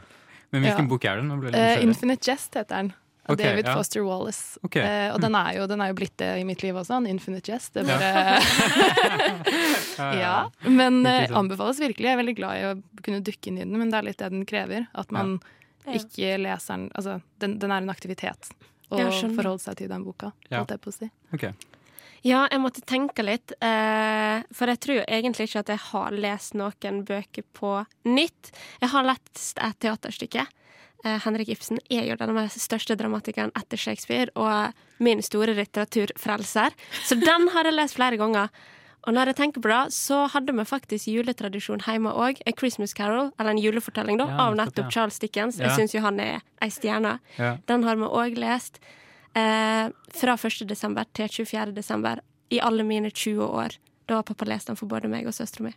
Men 0.52 0.62
hvilken 0.66 0.88
bok 0.88 1.04
er 1.08 1.16
det? 1.16 1.24
Nå 1.24 1.38
ble 1.40 1.50
jeg 1.50 1.56
litt 1.56 1.78
eh. 1.80 1.84
Infinite 1.88 2.28
Jest 2.28 2.54
heter 2.54 2.76
den. 2.76 2.92
Av 3.24 3.34
Ok, 3.36 3.38
David 3.42 3.66
ja. 3.68 3.74
Foster 3.76 4.02
Wallace. 4.02 4.58
Okay. 4.66 4.82
Eh, 4.82 5.12
og 5.14 5.20
den 5.22 5.34
er, 5.38 5.52
jo, 5.60 5.66
den 5.70 5.80
er 5.84 5.92
jo 5.92 5.94
blitt 6.00 6.16
det 6.18 6.30
i 6.40 6.44
mitt 6.48 6.62
liv 6.64 6.74
også, 6.80 6.96
en 6.96 7.06
Infinite 7.06 7.52
Jest. 7.52 7.74
Det 7.76 7.84
bare 7.86 8.40
Ja, 10.22 10.50
men 10.66 11.06
eh, 11.06 11.30
anbefales 11.38 11.80
virkelig. 11.80 12.08
Jeg 12.08 12.16
er 12.16 12.20
veldig 12.22 12.34
glad 12.40 12.58
i 12.58 12.64
å 12.70 12.74
kunne 13.06 13.22
dukke 13.24 13.50
inn 13.52 13.60
i 13.60 13.64
den, 13.66 13.76
men 13.78 13.92
det 13.92 14.00
er 14.00 14.08
litt 14.10 14.18
det 14.22 14.30
den 14.34 14.46
krever. 14.48 14.88
At 14.94 15.10
man 15.14 15.36
Ja. 15.84 15.96
ikke 15.98 16.36
leser 16.38 16.74
den 16.76 16.90
Altså, 16.94 17.20
den, 17.42 17.58
den 17.62 17.70
er 17.74 17.82
en 17.82 17.90
aktivitet. 17.94 18.50
Å 18.92 18.98
forholde 19.34 19.62
seg 19.62 19.78
til 19.80 19.88
den 19.88 20.02
boka, 20.04 20.32
holdt 20.52 20.74
jeg 20.74 20.82
på 20.82 20.90
å 20.90 20.96
si. 20.98 21.08
Okay. 21.32 21.54
Ja, 22.22 22.44
jeg 22.52 22.60
måtte 22.62 22.82
tenke 22.86 23.24
litt, 23.26 23.50
eh, 23.58 24.42
for 24.54 24.70
jeg 24.70 24.78
tror 24.84 24.98
jo 25.00 25.06
egentlig 25.10 25.48
ikke 25.48 25.62
at 25.64 25.72
jeg 25.72 25.80
har 25.88 26.14
lest 26.14 26.54
noen 26.54 27.00
bøker 27.08 27.42
på 27.56 27.72
nytt. 28.06 28.52
Jeg 28.82 28.92
har 28.92 29.08
lest 29.08 29.58
et 29.58 29.78
teaterstykke. 29.82 30.44
Eh, 31.04 31.18
Henrik 31.24 31.48
Ibsen 31.50 31.80
er 31.90 32.06
jo 32.06 32.16
den 32.20 32.36
største 32.54 32.94
dramatikeren 32.98 33.50
etter 33.58 33.80
Shakespeare, 33.80 34.30
og 34.38 34.72
min 35.02 35.22
store 35.22 35.54
litteraturfrelser. 35.58 36.70
Så 37.04 37.18
den 37.18 37.48
har 37.54 37.66
jeg 37.66 37.74
lest 37.74 37.98
flere 37.98 38.16
ganger. 38.20 38.48
Og 39.02 39.16
når 39.16 39.32
jeg 39.32 39.36
tenker 39.40 39.62
på 39.64 39.66
det, 39.72 39.92
så 39.96 40.28
hadde 40.30 40.54
vi 40.54 40.64
faktisk 40.64 41.08
juletradisjon 41.10 41.82
hjemme 41.88 42.12
òg. 42.14 42.38
A 42.46 42.52
Christmas 42.54 42.94
Carol, 42.94 43.32
eller 43.38 43.50
en 43.50 43.58
julefortelling 43.58 44.20
da, 44.20 44.28
Ja, 44.30 44.36
av 44.46 44.54
nettopp, 44.54 44.86
ja. 44.86 44.90
Charles 44.94 45.18
Dickens. 45.18 45.58
Ja. 45.58 45.66
Jeg 45.66 45.80
syns 45.80 45.94
jo 45.96 46.04
han 46.04 46.20
er 46.22 46.40
ei 46.62 46.70
stjerne. 46.70 47.16
Den 47.66 47.82
har 47.82 47.96
vi 47.98 48.02
òg 48.06 48.38
lest. 48.38 48.78
Eh, 49.34 49.88
fra 50.14 50.36
1. 50.36 50.68
desember 50.68 51.04
til 51.14 51.26
24. 51.28 51.72
desember 51.74 52.20
i 52.52 52.60
alle 52.60 52.84
mine 52.84 53.10
20 53.10 53.42
år. 53.42 53.74
Da 54.06 54.20
har 54.20 54.22
pappa 54.22 54.44
lest 54.46 54.68
den 54.70 54.76
for 54.76 54.86
både 54.86 55.08
meg 55.10 55.26
og 55.26 55.34
søstera 55.34 55.66
mi. 55.66 55.74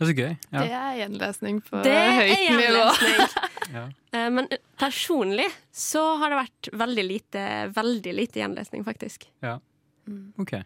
Det 0.00 0.06
er 0.06 0.08
så 0.08 0.16
gøy. 0.16 0.30
Ja. 0.48 0.60
Det 0.64 0.76
er 0.80 0.92
gjenlesning 1.02 1.56
på 1.66 1.80
Det 1.84 1.96
høyt 2.16 2.44
nivå. 2.56 2.84
Ja. 3.70 3.84
Eh, 4.10 4.26
men 4.34 4.48
personlig 4.80 5.44
så 5.70 6.00
har 6.18 6.32
det 6.32 6.38
vært 6.40 6.68
veldig 6.80 7.02
lite, 7.06 7.42
veldig 7.76 8.14
lite 8.16 8.40
gjenlesning, 8.40 8.82
faktisk. 8.82 9.28
Ja, 9.44 9.60
Ok. 10.42 10.56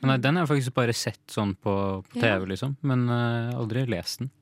Men 0.00 0.10
Nei, 0.10 0.16
den 0.18 0.34
har 0.36 0.42
jeg 0.44 0.50
faktisk 0.50 0.74
bare 0.74 0.92
sett 0.98 1.22
sånn 1.30 1.52
på, 1.54 1.74
på 2.10 2.18
Ja. 2.18 2.34
TV, 2.34 2.48
liksom. 2.50 2.74
Men 2.82 3.04
uh, 3.08 3.54
aldri 3.54 3.84
lest 3.86 4.18
den. 4.24 4.32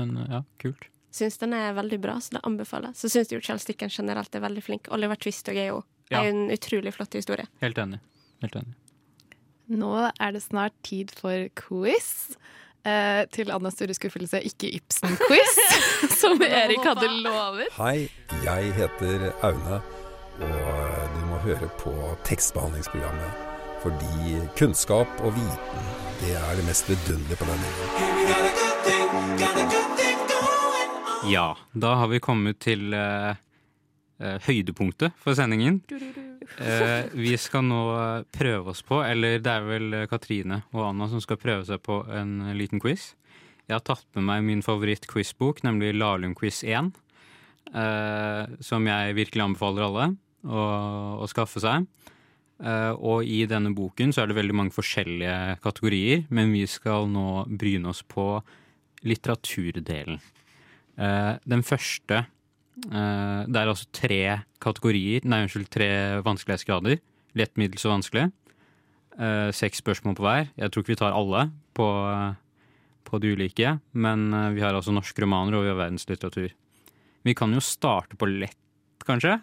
Men 0.00 0.16
uh, 0.16 0.24
ja, 0.38 0.40
kult. 0.62 0.86
Syns 1.12 1.36
den 1.42 1.52
er 1.58 1.74
veldig 1.76 1.98
bra, 2.00 2.16
så 2.24 2.38
det 2.38 2.42
anbefaler. 2.48 2.94
Så 2.96 3.10
syns 3.12 3.30
jo 3.34 3.42
Charles 3.44 3.68
Dickens 3.68 3.98
generelt 4.00 4.32
er 4.34 4.40
veldig 4.46 4.64
flink. 4.64 4.88
Oliver 4.96 5.20
Twist 5.20 5.50
og 5.52 5.58
Geo 5.60 5.82
Ja. 6.08 6.22
er 6.22 6.30
jo 6.30 6.38
en 6.38 6.54
utrolig 6.56 6.94
flott 6.96 7.12
historie. 7.18 7.44
Helt 7.60 7.76
enig. 7.78 8.00
Helt 8.40 8.56
enig. 8.62 8.74
Nå 9.76 9.92
er 10.08 10.32
det 10.32 10.42
snart 10.42 10.74
tid 10.82 11.12
for 11.20 11.46
quiz. 11.60 12.32
Eh, 12.82 13.22
til 13.30 13.50
Annas 13.54 13.76
store 13.78 13.94
skuffelse 13.94 14.40
ikke 14.42 14.66
Ibsen-quiz, 14.74 15.58
som 16.22 16.40
Erik 16.42 16.82
hadde 16.82 17.06
lovet. 17.22 17.70
Hei, 17.76 18.08
jeg 18.42 18.72
heter 18.74 19.28
Aune, 19.46 19.78
og 20.42 21.14
du 21.14 21.20
må 21.30 21.38
høre 21.44 21.68
på 21.78 21.94
tekstbehandlingsprogrammet. 22.26 23.30
Fordi 23.84 24.34
kunnskap 24.58 25.06
og 25.22 25.34
viten, 25.34 25.86
det 26.22 26.34
er 26.38 26.58
det 26.58 26.66
mest 26.66 26.90
vidunderlige 26.90 27.38
på 27.38 27.46
denne 27.50 27.66
jorden. 27.70 28.82
Ja, 31.30 31.54
da 31.78 31.94
har 32.02 32.10
vi 32.10 32.18
kommet 32.18 32.58
til 32.66 32.94
eh, 32.98 33.34
eh, 34.18 34.38
høydepunktet 34.42 35.14
for 35.22 35.38
sendingen. 35.38 35.84
Eh, 36.62 37.10
vi 37.14 37.34
skal 37.40 37.66
nå 37.66 37.82
prøve 38.34 38.72
oss 38.74 38.82
på, 38.86 39.00
eller 39.04 39.40
det 39.42 39.52
er 39.52 39.66
vel 39.66 39.96
Katrine 40.10 40.62
og 40.72 40.86
Anna 40.90 41.08
som 41.10 41.22
skal 41.22 41.40
prøve 41.40 41.66
seg 41.68 41.82
på 41.84 42.02
en 42.12 42.52
liten 42.58 42.82
quiz. 42.82 43.12
Jeg 43.68 43.78
har 43.78 43.84
tatt 43.86 44.06
med 44.18 44.26
meg 44.28 44.44
min 44.46 44.64
favoritt-quizbok, 44.64 45.62
nemlig 45.66 45.94
Lahlum 45.96 46.34
quiz 46.38 46.62
1. 46.66 46.92
eh, 47.72 48.56
som 48.60 48.86
jeg 48.86 49.16
virkelig 49.16 49.46
anbefaler 49.46 49.86
alle 49.86 50.08
å, 50.42 50.64
å 51.22 51.28
skaffe 51.30 51.62
seg. 51.62 51.86
Eh, 52.62 52.92
og 52.94 53.26
i 53.26 53.42
denne 53.50 53.72
boken 53.74 54.12
så 54.14 54.22
er 54.22 54.30
det 54.30 54.38
veldig 54.38 54.56
mange 54.58 54.74
forskjellige 54.74 55.58
kategorier, 55.64 56.26
men 56.30 56.52
vi 56.54 56.66
skal 56.70 57.08
nå 57.10 57.44
bryne 57.48 57.90
oss 57.90 58.02
på 58.06 58.26
litteraturdelen. 59.08 60.20
Eh, 61.00 61.32
den 61.48 61.64
første 61.66 62.20
eh, 62.20 62.30
Det 62.76 63.58
er 63.60 63.68
altså 63.68 63.86
tre 63.92 64.20
kategorier, 64.62 65.24
nei, 65.28 65.42
unnskyld, 65.44 65.68
tre 65.70 65.88
vanskelighetsgrader. 66.24 67.00
Lett, 67.36 67.52
middels 67.60 67.84
og 67.86 67.92
vanskelig. 67.98 68.30
Eh, 69.20 69.50
seks 69.52 69.82
spørsmål 69.82 70.16
på 70.16 70.24
hver. 70.24 70.48
Jeg 70.56 70.72
tror 70.72 70.82
ikke 70.82 70.94
vi 70.94 71.00
tar 71.02 71.12
alle 71.16 71.42
på, 71.76 71.86
på 73.08 73.20
de 73.20 73.32
ulike, 73.36 73.74
men 73.92 74.32
eh, 74.32 74.50
vi 74.56 74.64
har 74.64 74.72
altså 74.76 74.94
norske 74.94 75.20
romaner 75.24 75.58
og 75.58 75.66
vi 75.66 75.72
har 75.72 75.78
verdenslitteratur. 75.82 76.54
Vi 77.28 77.34
kan 77.38 77.52
jo 77.54 77.60
starte 77.62 78.16
på 78.18 78.26
lett, 78.30 78.56
kanskje? 79.06 79.36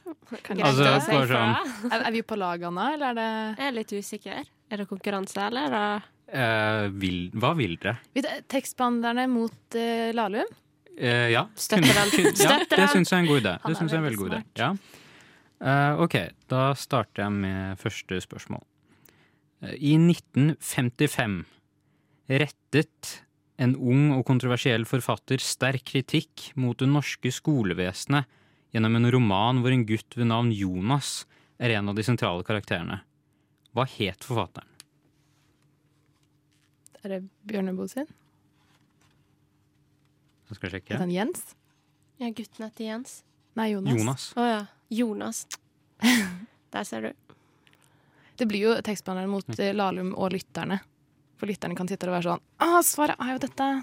Kan 0.43 0.61
Altså, 0.63 0.83
jeg- 0.85 1.05
bare 1.09 1.27
sånn 1.29 1.91
er, 1.91 2.05
er 2.07 2.11
vi 2.15 2.21
på 2.23 2.37
lag, 2.37 2.63
Anna, 2.63 2.93
eller 2.95 3.11
er 3.11 3.15
det 3.19 3.59
Jeg 3.59 3.67
er 3.67 3.75
litt 3.77 3.93
usikker. 3.93 4.49
Er 4.71 4.77
det 4.77 4.87
konkurranse, 4.89 5.37
eller? 5.47 5.65
er 5.65 5.75
det- 5.75 6.35
eh, 6.39 6.87
vil, 6.89 7.29
Hva 7.31 7.53
vil 7.57 7.77
dere? 7.77 7.97
Tekstbehandlerne 8.49 9.27
mot 9.29 9.75
uh, 9.75 10.11
Lahlum? 10.13 10.49
Eh, 10.99 11.29
ja. 11.31 11.45
Støtter 11.55 11.93
den. 11.95 12.09
Kun- 12.11 12.33
Ja, 12.43 12.57
det 12.67 12.89
syns 12.91 13.09
jeg 13.11 13.17
er 13.17 13.21
en 13.23 13.29
god 13.29 13.41
idé. 13.41 13.53
Det 13.63 13.77
synes 13.79 13.91
jeg 13.93 13.99
er 13.99 14.03
en 14.03 14.07
veldig 14.09 14.19
veldig 14.19 14.19
god 14.19 14.33
idé. 14.35 14.41
Ja. 14.59 14.71
Eh, 15.59 16.01
ok, 16.03 16.15
da 16.51 16.63
starter 16.79 17.23
jeg 17.25 17.31
med 17.35 17.79
første 17.79 18.19
spørsmål. 18.23 18.61
Eh, 19.63 19.75
I 19.79 19.95
1955 19.99 21.39
rettet 22.29 23.13
en 23.59 23.73
ung 23.75 24.11
og 24.15 24.21
kontroversiell 24.27 24.85
forfatter 24.87 25.41
sterk 25.43 25.83
kritikk 25.89 26.49
mot 26.55 26.77
det 26.79 26.87
norske 26.87 27.31
skolevesenet 27.33 28.27
gjennom 28.71 28.95
en 28.99 29.09
roman 29.11 29.59
hvor 29.63 29.73
en 29.73 29.83
gutt 29.89 30.15
ved 30.15 30.29
navn 30.29 30.51
Jonas 30.55 31.23
er 31.59 31.73
en 31.79 31.89
av 31.91 31.95
de 31.97 32.05
sentrale 32.07 32.43
karakterene. 32.47 33.01
Hva 33.75 33.83
het 33.97 34.23
forfatteren? 34.23 34.67
Er 37.03 37.09
det 37.15 37.19
Bjørneboe 37.47 37.87
sin? 37.91 38.07
Jeg 40.61 40.73
sjekke. 40.75 40.91
Heter 40.93 41.03
han 41.05 41.13
Jens? 41.13 41.43
Ja, 42.19 42.29
gutten 42.35 42.65
heter 42.67 42.85
Jens. 42.85 43.17
Nei, 43.59 43.71
Jonas. 43.73 43.95
Jonas. 43.99 44.27
Å 44.35 44.45
ja. 44.47 44.59
Jonas. 44.91 45.41
Der 46.73 46.85
ser 46.87 47.07
du. 47.09 47.35
Det 48.39 48.47
blir 48.47 48.69
jo 48.69 48.75
tekstbehandleren 48.85 49.31
mot 49.31 49.59
eh, 49.59 49.73
Lahlum 49.75 50.13
og 50.15 50.31
lytterne. 50.35 50.79
For 51.39 51.47
lytterne 51.47 51.75
kan 51.79 51.87
sitte 51.87 52.07
og 52.09 52.17
være 52.17 52.25
sånn 52.33 52.41
Å, 52.59 52.81
svaret 52.83 53.19
er 53.23 53.35
jo 53.37 53.41
dette! 53.47 53.69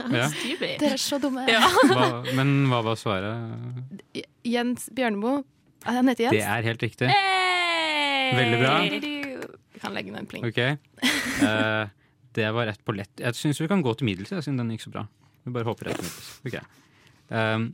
Ja. 0.00 0.30
Dere 0.32 0.94
er 0.94 1.00
så 1.02 1.18
dumme. 1.20 1.42
Hva, 1.90 2.04
men 2.32 2.52
hva 2.70 2.78
var 2.86 2.96
svaret? 2.96 4.14
Jens 4.48 4.86
Bjørneboe. 4.96 5.42
Ah, 5.84 5.98
Han 5.98 6.08
heter 6.08 6.32
Det 6.32 6.40
er 6.40 6.64
helt 6.64 6.80
riktig. 6.80 7.10
Veldig 8.38 8.60
bra. 8.62 8.72
Vi 9.74 9.82
kan 9.82 9.92
legge 9.92 10.14
ned 10.14 10.22
en 10.22 10.30
pling. 10.30 10.46
Ok. 10.48 10.60
Eh, 10.64 11.92
det 12.38 12.48
var 12.56 12.70
rett 12.70 12.80
på 12.86 12.94
lett. 12.96 13.12
Jeg 13.20 13.36
syns 13.36 13.60
vi 13.60 13.68
kan 13.68 13.84
gå 13.84 13.92
til 13.98 14.08
middels, 14.08 14.32
jeg, 14.32 14.46
siden 14.46 14.62
den 14.62 14.72
gikk 14.72 14.86
så 14.86 14.94
bra. 14.94 15.04
Vi 15.44 15.52
bare 15.54 15.64
hopper 15.68 15.90
rett 15.90 16.00
til 16.02 16.50
Okay. 16.50 16.64
Um, 17.30 17.68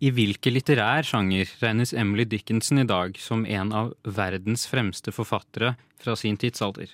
I 0.00 0.10
hvilken 0.12 0.54
litterær 0.56 1.04
sjanger 1.08 1.48
regnes 1.60 1.92
Emily 1.96 2.24
Dickinson 2.28 2.78
i 2.82 2.86
dag 2.88 3.16
som 3.20 3.44
en 3.46 3.72
av 3.76 3.92
verdens 4.04 4.66
fremste 4.70 5.12
forfattere 5.12 5.74
fra 6.00 6.14
sin 6.16 6.36
tidsalder? 6.40 6.92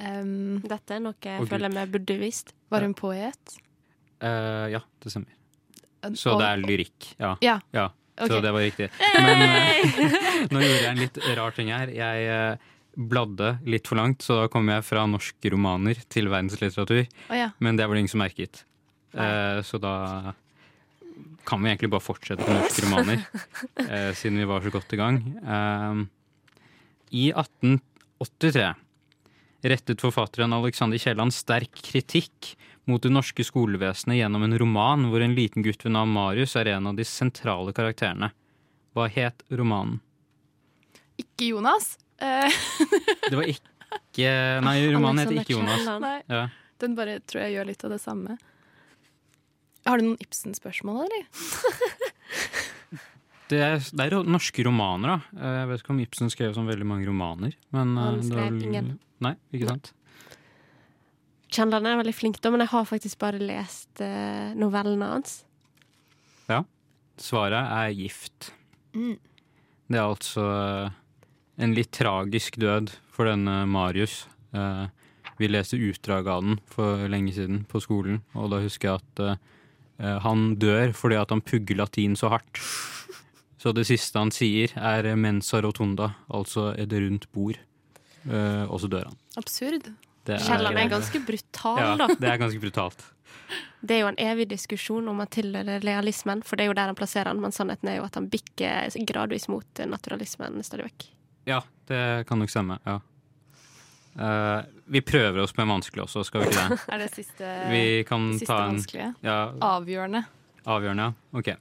Um, 0.00 0.60
Dette 0.64 0.96
er 0.96 1.02
noe 1.04 1.16
jeg 1.20 1.48
føler 1.50 1.72
vi 1.74 1.84
burde 1.98 2.16
visst. 2.20 2.54
var 2.72 2.84
hun 2.86 2.94
poet? 2.96 3.56
Uh, 4.22 4.68
ja, 4.72 4.80
det 5.02 5.12
stemmer. 5.12 5.32
Og- 6.04 6.16
Så 6.16 6.38
det 6.40 6.46
er 6.48 6.62
lyrikk. 6.64 7.14
Ja. 7.20 7.34
Ja. 7.44 7.58
ja. 7.76 7.88
Så 8.20 8.40
det 8.40 8.52
var 8.52 8.60
riktig. 8.60 8.88
Men 9.16 9.42
uh, 9.42 10.08
nå 10.52 10.60
gjorde 10.60 10.80
jeg 10.84 10.90
en 10.94 11.00
litt 11.00 11.18
rar 11.36 11.52
ting 11.56 11.68
her. 11.72 11.88
Jeg 11.92 12.28
uh, 12.28 12.56
bladde 12.96 13.58
litt 13.68 13.86
for 13.88 13.96
langt, 14.00 14.20
så 14.24 14.42
da 14.42 14.48
kom 14.52 14.68
jeg 14.68 14.84
fra 14.84 15.04
norske 15.08 15.52
romaner 15.52 16.00
til 16.12 16.28
verdenslitteratur. 16.32 17.04
Oh, 17.30 17.36
ja. 17.36 17.50
Men 17.60 17.76
det 17.76 17.86
var 17.88 17.96
det 17.96 18.04
ingen 18.04 18.12
som 18.12 18.20
merket. 18.24 18.64
Eh, 19.14 19.62
så 19.66 19.78
da 19.82 20.34
kan 21.48 21.62
vi 21.62 21.70
egentlig 21.72 21.90
bare 21.90 22.04
fortsette 22.04 22.44
med 22.46 22.60
norske 22.60 22.84
romaner, 22.84 23.22
eh, 23.90 24.10
siden 24.14 24.38
vi 24.38 24.44
var 24.48 24.60
så 24.62 24.70
godt 24.70 24.92
i 24.94 25.00
gang. 25.00 25.18
Eh, 25.42 26.02
I 27.18 27.24
1883 27.34 28.74
rettet 29.70 30.00
forfatteren 30.00 30.54
Alexander 30.56 31.00
Kielland 31.00 31.34
sterk 31.36 31.74
kritikk 31.84 32.54
mot 32.88 33.02
det 33.04 33.10
norske 33.12 33.44
skolevesenet 33.44 34.16
gjennom 34.20 34.42
en 34.46 34.56
roman 34.58 35.08
hvor 35.10 35.20
en 35.24 35.34
liten 35.36 35.62
gutt 35.66 35.82
ved 35.84 35.92
navn 35.92 36.14
Marius 36.14 36.54
er 36.56 36.70
en 36.76 36.86
av 36.90 36.96
de 36.96 37.04
sentrale 37.04 37.74
karakterene. 37.76 38.30
Hva 38.96 39.04
het 39.12 39.44
romanen? 39.52 39.98
Ikke 41.20 41.50
Jonas. 41.52 41.96
Eh, 42.20 42.48
Det 43.28 43.36
var 43.36 43.44
ikke 43.50 43.66
Nei, 44.64 44.76
romanen 44.94 45.20
heter 45.24 45.42
ikke 45.42 45.56
Jonas. 45.58 45.84
Nei, 46.00 46.16
Ja. 46.30 46.46
den 46.80 46.94
bare 46.96 47.18
tror 47.20 47.42
jeg 47.44 47.54
gjør 47.58 47.66
litt 47.68 47.84
av 47.84 47.90
det 47.90 48.00
samme. 48.00 48.38
Har 49.90 49.98
du 50.00 50.06
noen 50.08 50.20
Ibsen-spørsmål, 50.22 51.04
eller? 51.08 51.24
Det 53.50 53.58
er, 53.58 53.80
det 53.82 54.04
er 54.04 54.20
norske 54.30 54.62
romaner, 54.62 55.10
da. 55.10 55.38
Eh, 55.42 55.54
Jeg 55.58 55.68
vet 55.72 55.80
ikke 55.82 55.90
om 55.96 56.00
Ibsen 56.04 56.28
skrev 56.30 56.52
sånn 56.54 56.68
veldig 56.70 56.86
mange 56.86 57.08
romaner. 57.08 57.56
Men 57.74 57.96
eh, 57.98 58.04
Han 58.04 58.20
det 58.20 58.28
var 58.28 58.28
skrev 58.28 58.52
vel- 58.52 58.66
ingen. 58.68 58.90
Nei, 59.26 59.32
ikke 59.56 59.70
sant? 59.72 59.90
Chandler 61.50 61.82
er 61.90 61.98
veldig 61.98 62.14
flink, 62.14 62.38
da, 62.44 62.52
men 62.54 62.62
jeg 62.62 62.70
har 62.70 62.86
faktisk 62.86 63.18
bare 63.18 63.40
lest 63.42 63.98
uh, 64.06 64.52
novellene 64.54 65.08
hans. 65.16 65.32
Ja. 66.46 66.60
Svaret 67.18 67.58
er 67.74 67.90
gift. 67.98 68.52
Mm. 68.94 69.16
Det 69.90 69.98
er 69.98 70.06
altså 70.06 70.44
eh, 70.46 70.94
en 71.66 71.74
litt 71.74 71.90
tragisk 71.98 72.54
død 72.62 72.94
for 73.10 73.26
denne 73.32 73.64
Marius. 73.66 74.28
Uh, 74.54 74.86
Vi 75.42 75.48
leste 75.50 75.74
utdrag 75.80 76.28
av 76.30 76.46
den 76.46 76.60
for 76.70 77.02
lenge 77.10 77.34
siden 77.34 77.64
på 77.66 77.82
skolen, 77.82 78.22
og 78.38 78.52
da 78.54 78.62
husker 78.62 78.92
jeg 78.92 79.02
at 79.02 79.22
eh, 79.26 79.42
han 80.00 80.54
dør 80.60 80.94
fordi 80.96 81.18
at 81.20 81.32
han 81.34 81.42
pugger 81.44 81.76
latin 81.82 82.16
så 82.16 82.30
hardt. 82.32 82.60
Så 83.60 83.74
det 83.76 83.84
siste 83.90 84.16
han 84.16 84.32
sier 84.32 84.72
er 84.80 85.04
mensa 85.20 85.60
rotunda, 85.60 86.14
altså 86.32 86.70
et 86.80 86.92
rundt 86.96 87.26
bord. 87.34 87.58
Eh, 88.24 88.64
og 88.64 88.80
så 88.80 88.88
dør 88.88 89.10
han. 89.10 89.18
Absurd. 89.40 89.90
Det 90.28 90.38
Kielland 90.44 90.78
er 90.78 90.88
ganske 90.92 91.20
brutal, 91.24 91.80
ja, 91.80 91.92
da. 91.96 92.06
det 92.20 92.28
er 92.28 92.40
ganske 92.40 92.60
brutalt. 92.60 93.04
Det 93.80 93.96
er 93.96 94.02
jo 94.02 94.10
en 94.10 94.18
evig 94.20 94.46
diskusjon 94.50 95.08
om 95.08 95.20
han 95.22 95.30
tilhører 95.32 95.80
realismen, 95.84 96.44
for 96.46 96.56
det 96.56 96.66
er 96.66 96.70
jo 96.70 96.76
der 96.76 96.92
han 96.92 96.98
plasserer 96.98 97.32
han, 97.32 97.40
men 97.42 97.54
sannheten 97.56 97.88
er 97.88 97.98
jo 97.98 98.06
at 98.06 98.16
han 98.18 98.28
bikker 98.32 98.92
gradvis 99.08 99.48
mot 99.52 99.84
naturalismen 99.88 100.60
stadig 100.64 100.90
vekk. 100.90 101.06
Ja, 101.48 101.62
det 101.88 102.02
kan 102.28 102.40
nok 102.40 102.52
stemme. 102.52 102.78
ja. 102.86 103.00
Eh, 104.18 104.60
vi 104.90 105.00
prøver 105.06 105.38
oss 105.44 105.54
med 105.56 105.68
vanskelig 105.70 106.02
også, 106.06 106.24
skal 106.26 106.42
vi 106.42 106.50
ikke 106.50 106.68
det? 106.72 106.78
Er 106.94 106.98
det 107.04 107.10
siste, 107.14 107.50
Vi 107.70 107.82
kan 108.08 108.30
siste 108.34 108.46
ta 108.50 108.56
en 108.64 108.74
vanskelige? 108.74 109.10
ja, 109.22 109.36
Avgjørende. 109.60 110.24
avgjørende. 110.66 111.10
ja. 111.10 111.38
Ok. 111.38 111.52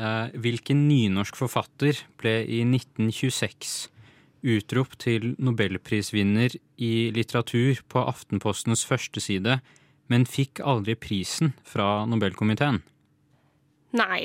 Uh, 0.00 0.32
hvilken 0.40 0.86
nynorsk 0.88 1.36
forfatter 1.36 1.98
ble 2.16 2.38
i 2.48 2.62
1926 2.64 3.90
utropt 4.48 4.96
til 5.04 5.34
nobelprisvinner 5.36 6.54
i 6.80 7.10
litteratur 7.12 7.82
på 7.92 8.00
Aftenpostens 8.08 8.86
førsteside, 8.88 9.58
men 10.08 10.24
fikk 10.24 10.62
aldri 10.64 10.94
prisen 10.96 11.52
fra 11.68 12.06
Nobelkomiteen? 12.08 12.80
Nei. 13.92 14.24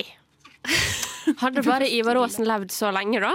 Hadde 1.42 1.60
bare 1.66 1.90
Ivar 1.92 2.16
Aasen 2.22 2.48
levd 2.48 2.72
så 2.72 2.88
lenge, 2.96 3.20
da? 3.20 3.34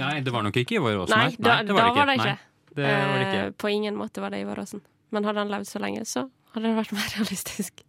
Nei, 0.00 0.16
det 0.26 0.34
var 0.34 0.42
nok 0.46 0.58
ikke 0.58 0.80
Ivar 0.80 0.98
Aasen. 1.04 1.14
Nei, 1.14 1.36
da, 1.38 1.60
det 1.62 1.70
da 1.70 1.78
var 1.78 1.94
var 1.94 2.10
det 2.10 2.16
Nei, 2.16 2.26
ikke. 2.26 2.49
Det 2.76 2.86
var 2.86 3.18
det 3.18 3.26
ikke. 3.26 3.40
Eh, 3.46 3.50
på 3.58 3.68
ingen 3.72 3.96
måte 3.98 4.20
var 4.22 4.30
det 4.34 4.40
Ivar 4.44 4.58
Aasen. 4.62 4.80
Men 5.10 5.24
hadde 5.26 5.38
han 5.42 5.50
levd 5.50 5.66
så 5.66 5.78
lenge, 5.82 6.04
så 6.06 6.28
hadde 6.54 6.66
det 6.68 6.76
vært 6.78 6.92
mer 6.98 7.08
realistisk. 7.18 7.82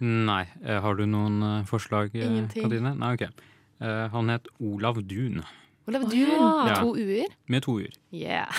Nei. 0.00 0.44
Eh, 0.62 0.80
Har 0.84 0.94
du 0.98 1.06
noen 1.08 1.40
eh, 1.42 1.62
forslag, 1.68 2.10
Ingenting. 2.14 2.62
Katrine? 2.66 2.92
Nei, 3.00 3.14
ok. 3.16 3.22
Eh, 3.80 4.06
han 4.12 4.28
het 4.32 4.44
Olav 4.60 5.00
Dun. 5.08 5.40
Olav 5.88 6.02
Dun? 6.10 6.30
Oh, 6.36 6.66
ja. 6.66 6.68
med 6.68 6.76
to 6.82 6.96
u-er. 6.98 7.30
med 7.46 7.62
to 7.64 7.78
u-er. 7.80 7.94
Yeah. 8.12 8.50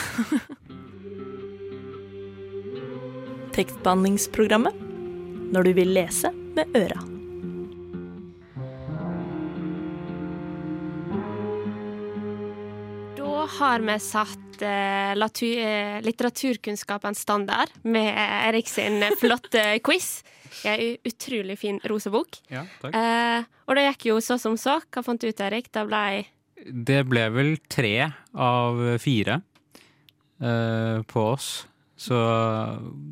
Tekstbehandlingsprogrammet. 3.57 4.73
Når 5.53 5.63
du 5.63 5.71
vil 5.77 5.87
lese 5.95 6.31
med 6.57 6.65
øra. 6.75 6.99
Da 13.17 13.47
har 13.59 13.79
vi 13.79 13.99
satt 13.99 14.46
eh, 14.65 15.13
latu, 15.17 15.47
eh, 15.59 15.99
litteraturkunnskapens 16.05 17.21
standard 17.25 17.71
med 17.83 18.09
Erik 18.17 18.67
sin 18.71 19.03
flotte 19.21 19.79
quiz. 19.83 20.23
I 20.63 20.69
ei 20.71 20.89
utrolig 21.05 21.57
fin 21.59 21.79
rosa 21.85 22.09
bok. 22.09 22.39
Ja. 22.49 22.63
Eh, 22.87 23.45
og 23.67 23.77
det 23.77 23.85
gikk 23.91 24.09
jo 24.11 24.17
så 24.23 24.39
som 24.41 24.57
så. 24.57 24.79
Hva 24.89 25.03
fant 25.05 25.21
du 25.21 25.29
ut, 25.29 25.43
Erik? 25.43 25.69
Det 25.71 25.85
ble 25.89 26.25
Det 26.87 27.01
ble 27.05 27.29
vel 27.31 27.57
tre 27.69 28.11
av 28.33 28.79
fire 28.99 29.41
eh, 30.41 31.01
på 31.05 31.25
oss. 31.33 31.67
Så 31.97 32.13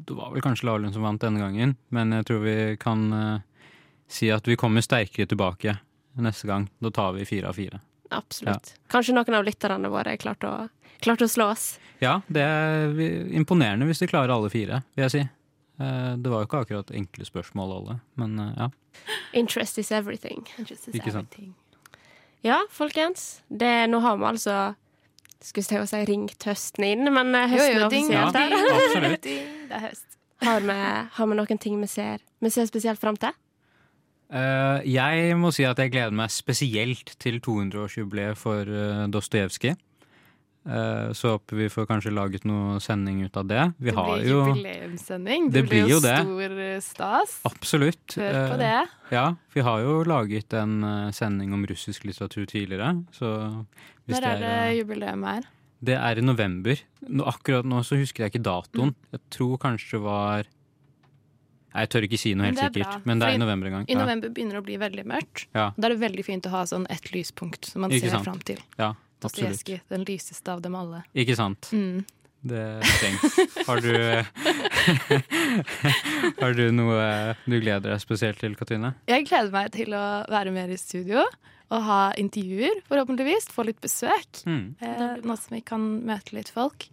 det 0.06 0.14
var 0.14 0.32
vel 0.34 0.44
kanskje 0.46 0.68
Lahlum 0.70 0.94
som 0.94 1.06
vant 1.06 1.22
denne 1.22 1.42
gangen, 1.42 1.74
men 1.90 2.14
jeg 2.14 2.28
tror 2.30 2.44
vi 2.44 2.58
kan 2.78 3.06
eh, 3.14 3.72
si 4.08 4.30
at 4.30 4.46
vi 4.46 4.58
kommer 4.62 4.86
sterkere 4.86 5.30
tilbake 5.30 5.74
neste 6.22 6.48
gang. 6.48 6.70
Da 6.80 6.92
tar 6.94 7.16
vi 7.18 7.26
fire 7.26 7.50
av 7.50 7.58
fire. 7.58 7.82
Absolutt. 8.12 8.74
Kanskje 8.92 9.14
noen 9.16 9.34
av 9.40 9.44
lytterne 9.48 9.90
våre 9.90 10.18
klarte 10.18 10.48
å, 10.50 10.70
klarte 11.02 11.26
å 11.26 11.32
slå 11.32 11.50
oss. 11.54 11.80
Ja, 12.04 12.22
det 12.28 12.42
er 12.44 12.94
imponerende 13.34 13.86
hvis 13.90 14.00
de 14.04 14.08
klarer 14.12 14.34
alle 14.36 14.50
fire, 14.52 14.84
vil 14.96 15.06
jeg 15.08 15.12
si. 15.16 15.24
Eh, 15.80 16.16
Det 16.18 16.30
var 16.32 16.44
jo 16.44 16.48
ikke 16.50 16.62
akkurat 16.66 16.92
enkle 16.92 17.26
spørsmål 17.28 17.76
alle, 17.80 18.00
men 18.16 18.40
eh, 18.40 18.54
ja. 18.58 18.70
Interest 19.34 19.78
is 19.78 19.92
everything. 19.92 20.46
Ikke 20.94 21.12
sant. 21.12 21.36
Ja, 22.46 22.62
folkens. 22.72 23.42
Det, 23.50 23.88
nå 23.90 24.00
har 24.04 24.18
vi 24.18 24.24
altså 24.30 24.76
skulle 25.46 25.66
jeg 25.66 25.70
til 25.70 25.84
å 25.84 25.88
si 25.90 26.00
ringt 26.10 26.46
høsten 26.48 26.86
inn, 26.88 27.04
men 27.14 27.34
høsten 27.36 27.52
høsten 27.52 27.82
er 27.86 27.90
ding, 27.92 28.08
offisielt 28.10 28.36
Ja. 28.36 29.02
her. 29.02 29.18
Ding, 29.26 29.50
Det 29.70 29.76
er 29.78 29.84
høst. 29.90 30.06
Har 30.46 30.62
vi, 30.62 30.78
har 31.18 31.28
vi 31.32 31.36
noen 31.38 31.60
ting 31.62 31.76
vi 31.82 31.88
ser, 31.88 32.20
vi 32.44 32.50
ser 32.54 32.66
spesielt 32.70 33.00
fram 33.02 33.16
til? 33.20 33.32
Eh, 34.36 34.86
jeg 34.92 35.36
må 35.40 35.52
si 35.56 35.64
at 35.68 35.80
jeg 35.80 35.94
gleder 35.94 36.12
meg 36.16 36.32
spesielt 36.34 37.14
til 37.24 37.40
200-årsjubileet 37.40 38.36
for 38.40 38.68
uh, 38.68 39.06
Dostojevskij. 39.14 39.76
Eh, 40.66 41.12
så 41.14 41.36
håper 41.36 41.60
vi 41.60 41.68
får 41.70 41.86
kanskje 41.86 42.10
laget 42.16 42.46
noe 42.50 42.80
sending 42.82 43.20
ut 43.28 43.36
av 43.38 43.46
det. 43.46 43.62
Vi 43.78 43.92
det 43.92 43.96
blir 44.00 44.24
jo 44.26 44.40
jubileumssending. 44.48 45.52
Det 45.54 45.62
Det, 45.62 45.70
blir 45.70 45.92
jo 45.92 46.00
det. 46.02 46.16
stor 46.26 46.56
eh, 46.66 46.80
stas. 46.82 47.36
Absolutt. 47.46 48.16
Hør 48.18 48.40
på 48.50 48.56
Eh, 48.56 48.64
det. 48.64 48.90
Ja, 49.14 49.26
vi 49.54 49.62
har 49.62 49.84
jo 49.86 50.00
laget 50.10 50.54
en 50.58 50.74
eh, 50.84 51.12
sending 51.14 51.54
om 51.54 51.64
russisk 51.70 52.04
litteratur 52.10 52.48
tidligere. 52.50 52.96
Så 53.14 53.30
hvis 54.08 54.18
Når 54.20 54.28
er 54.32 54.42
det 54.42 54.54
eh, 54.58 54.78
jubileum 54.82 55.24
her? 55.30 55.46
Det 55.86 55.96
er 56.02 56.18
i 56.18 56.26
november. 56.26 56.82
Akkurat 57.30 57.64
nå 57.70 57.84
så 57.86 57.96
husker 58.02 58.26
jeg 58.26 58.34
ikke 58.34 58.44
datoen. 58.50 58.96
Jeg 59.14 59.22
tror 59.30 59.58
kanskje 59.62 60.00
det 60.00 60.02
var 60.02 60.44
Jeg 61.76 61.90
tør 61.92 62.06
ikke 62.08 62.20
si 62.22 62.32
noe 62.38 62.48
helt 62.50 62.62
er 62.62 62.70
sikkert, 62.72 63.06
men 63.06 63.20
det 63.22 63.28
er 63.30 63.38
i 63.38 63.42
november 63.42 63.70
en 63.70 63.74
gang. 63.80 63.88
I 63.92 63.98
november 64.00 64.32
begynner 64.32 64.58
det 64.58 64.62
å 64.64 64.68
bli 64.68 64.78
veldig 64.82 65.06
mørkt. 65.12 65.46
Ja. 65.56 65.70
Da 65.76 65.90
er 65.90 65.96
det 65.96 66.02
veldig 66.04 66.26
fint 66.28 66.48
å 66.48 66.54
ha 66.56 66.62
sånn 66.70 66.86
ett 66.94 67.10
lyspunkt 67.12 67.68
som 67.72 67.84
man 67.86 67.92
Ikke 67.96 68.08
ser 68.08 68.16
sant. 68.18 68.28
fram 68.30 68.44
til. 68.48 68.62
Ja. 68.80 68.94
Dostojevskij, 69.26 69.82
den 69.90 70.06
lyseste 70.08 70.54
av 70.54 70.62
dem 70.64 70.76
alle. 70.80 71.04
Ikke 71.16 71.36
sant. 71.40 71.72
Mm. 71.76 72.04
Det 72.46 72.62
trengs. 72.86 73.40
Har 73.66 73.80
du 73.82 73.90
Har 76.42 76.54
du 76.54 76.66
noe 76.76 77.02
du 77.46 77.56
gleder 77.58 77.90
deg 77.90 78.02
spesielt 78.04 78.38
til, 78.42 78.54
Katrine? 78.60 78.94
Jeg 79.10 79.26
gleder 79.30 79.52
meg 79.54 79.72
til 79.74 79.96
å 79.98 80.04
være 80.32 80.54
mer 80.54 80.70
i 80.70 80.78
studio 80.80 81.24
og 81.74 81.80
ha 81.88 82.02
intervjuer, 82.22 82.84
forhåpentligvis. 82.86 83.48
Få 83.54 83.66
litt 83.66 83.80
besøk. 83.82 84.44
Mm. 84.46 84.76
Eh, 84.78 85.16
nå 85.26 85.34
som 85.42 85.56
vi 85.58 85.64
kan 85.66 85.82
møte 86.06 86.36
litt 86.38 86.52
folk. 86.54 86.86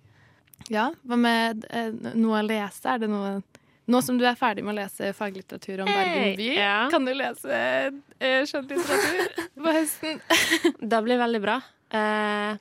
Ja, 0.72 0.86
Hva 1.04 1.18
med 1.20 1.66
eh, 1.68 1.90
noe 2.16 2.40
å 2.40 2.46
lese? 2.46 2.88
Er 2.94 3.02
det 3.02 3.10
noe 3.12 3.42
Nå 3.90 4.02
som 4.02 4.18
du 4.18 4.26
er 4.28 4.38
ferdig 4.38 4.62
med 4.62 4.76
å 4.76 4.78
lese 4.78 5.10
faglitteratur 5.16 5.82
om 5.82 5.90
Bergen 5.90 6.36
by, 6.38 6.50
ja. 6.54 6.74
kan 6.92 7.06
du 7.06 7.12
lese 7.16 7.62
eh, 8.22 8.44
skjønnlitteratur 8.46 9.48
på 9.58 9.78
høsten? 9.78 10.20
Det 10.92 11.00
blir 11.02 11.18
veldig 11.18 11.40
bra. 11.42 11.56
Eh, 11.90 12.60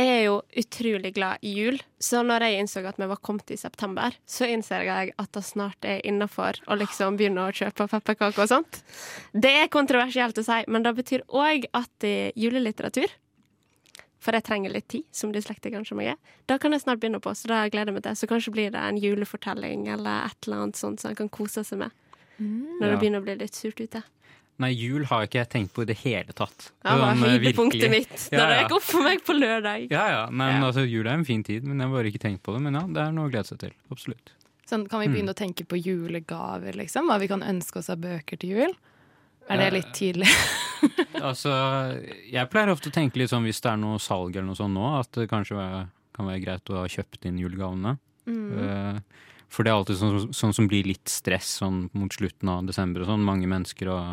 jeg 0.00 0.10
er 0.14 0.20
jo 0.24 0.36
utrolig 0.60 1.10
glad 1.16 1.42
i 1.44 1.50
jul, 1.56 1.80
så 2.00 2.22
når 2.24 2.46
jeg 2.46 2.60
innså 2.60 2.82
at 2.88 3.00
vi 3.00 3.08
var 3.10 3.20
kommet 3.24 3.50
i 3.52 3.58
september, 3.60 4.14
så 4.28 4.46
innser 4.48 4.86
jeg 4.86 5.14
at 5.20 5.32
det 5.36 5.42
snart 5.44 5.88
er 5.88 6.04
innafor 6.08 6.60
å 6.70 6.76
liksom 6.78 7.18
begynne 7.20 7.48
å 7.48 7.56
kjøpe 7.56 7.88
pepperkaker 7.90 8.44
og 8.44 8.52
sånt. 8.52 8.80
Det 9.32 9.52
er 9.64 9.72
kontroversielt 9.72 10.38
å 10.40 10.46
si, 10.46 10.60
men 10.70 10.86
det 10.86 10.94
betyr 11.00 11.26
òg 11.26 11.66
at 11.76 12.06
er 12.06 12.30
julelitteratur 12.38 13.12
For 14.20 14.32
jeg 14.36 14.44
trenger 14.44 14.70
litt 14.74 14.88
tid, 14.92 15.04
som 15.16 15.32
dyslektikeren 15.32 15.86
som 15.88 15.98
jeg 16.02 16.12
er. 16.12 16.16
Da 16.46 16.58
kan 16.60 16.72
jeg 16.72 16.82
snart 16.82 17.00
begynne 17.00 17.20
på, 17.24 17.32
så 17.34 17.48
da 17.48 17.62
gleder 17.72 17.88
jeg 17.88 17.94
meg 17.94 18.02
til. 18.04 18.16
Så 18.20 18.28
kanskje 18.28 18.52
blir 18.52 18.70
det 18.74 18.80
en 18.84 18.98
julefortelling 19.00 19.86
eller 19.88 20.26
et 20.28 20.46
eller 20.46 20.56
annet 20.66 20.76
sånt 20.76 21.00
som 21.00 21.08
han 21.08 21.16
kan 21.16 21.28
kose 21.32 21.64
seg 21.64 21.78
med 21.78 21.90
når 22.40 22.88
det 22.94 22.98
begynner 23.00 23.20
å 23.20 23.24
bli 23.24 23.34
litt 23.36 23.54
surt 23.56 23.80
ute. 23.80 24.02
Nei, 24.60 24.70
jul 24.76 25.04
har 25.08 25.24
ikke 25.24 25.38
jeg 25.40 25.48
tenkt 25.52 25.72
på 25.72 25.82
i 25.82 25.88
det 25.88 25.96
hele 26.02 26.32
tatt. 26.36 26.70
Det 26.84 26.92
var 27.00 27.14
Sånn, 27.16 27.24
høydepunktet 27.24 27.80
virkelig. 27.80 27.90
mitt 28.10 28.28
Ja, 28.32 28.38
ja. 28.38 28.46
det 28.46 28.56
ja. 28.56 28.62
gikk 28.66 28.74
opp 28.76 28.82
for 28.84 29.02
meg 29.02 29.22
på 29.24 29.32
lørdag. 29.36 29.86
Ja, 29.90 30.04
ja. 30.12 30.22
Men 30.30 30.60
Ja. 30.60 30.66
altså, 30.68 30.84
jul 30.88 31.06
er 31.06 31.14
en 31.16 31.24
fin 31.24 31.42
tid, 31.42 31.64
men 31.64 31.78
jeg 31.80 31.88
har 31.88 31.94
bare 31.96 32.10
ikke 32.12 32.20
tenkt 32.20 32.42
på 32.44 32.52
det. 32.52 32.60
Men 32.60 32.74
ja, 32.76 32.82
det 32.86 33.00
er 33.06 33.12
noe 33.12 33.28
å 33.28 33.32
glede 33.32 33.46
seg 33.48 33.58
til. 33.58 33.72
Absolutt. 33.90 34.32
Sånn, 34.68 34.86
kan 34.88 35.00
vi 35.00 35.06
Mm. 35.08 35.14
begynne 35.14 35.32
å 35.32 35.40
tenke 35.40 35.64
på 35.66 35.80
julegaver, 35.82 36.72
liksom? 36.76 37.08
Hva 37.08 37.18
vi 37.18 37.28
kan 37.28 37.40
ønske 37.40 37.76
oss 37.78 37.88
av 37.88 37.98
bøker 37.98 38.38
til 38.38 38.50
jul? 38.50 38.74
Er 39.50 39.58
det 39.58 39.66
Eh, 39.66 39.76
litt 39.80 39.92
tidlig? 39.96 40.28
Altså, 41.20 41.50
jeg 42.32 42.48
pleier 42.48 42.70
ofte 42.72 42.88
å 42.88 42.92
tenke 42.94 43.18
litt 43.20 43.28
sånn 43.28 43.44
hvis 43.44 43.58
det 43.60 43.68
er 43.74 43.76
noe 43.76 43.98
salg 44.00 44.32
eller 44.32 44.46
noe 44.48 44.56
sånt 44.56 44.72
nå, 44.72 44.86
at 45.00 45.10
det 45.12 45.26
kanskje 45.28 45.58
kan 46.16 46.24
være 46.30 46.40
greit 46.40 46.70
å 46.72 46.78
ha 46.80 46.86
kjøpt 46.88 47.26
inn 47.28 47.36
julegavene. 47.42 47.98
Mm. 48.24 49.02
For 49.52 49.66
det 49.66 49.72
er 49.72 49.76
alltid 49.76 49.98
sånn, 50.00 50.32
sånn 50.32 50.54
som 50.56 50.68
blir 50.70 50.86
litt 50.88 51.10
stress 51.12 51.58
sånn 51.60 51.90
mot 51.92 52.14
slutten 52.16 52.48
av 52.48 52.64
desember 52.70 53.02
og 53.04 53.10
sånn. 53.10 53.26
Mange 53.26 53.50
mennesker 53.50 53.90
og 53.92 54.06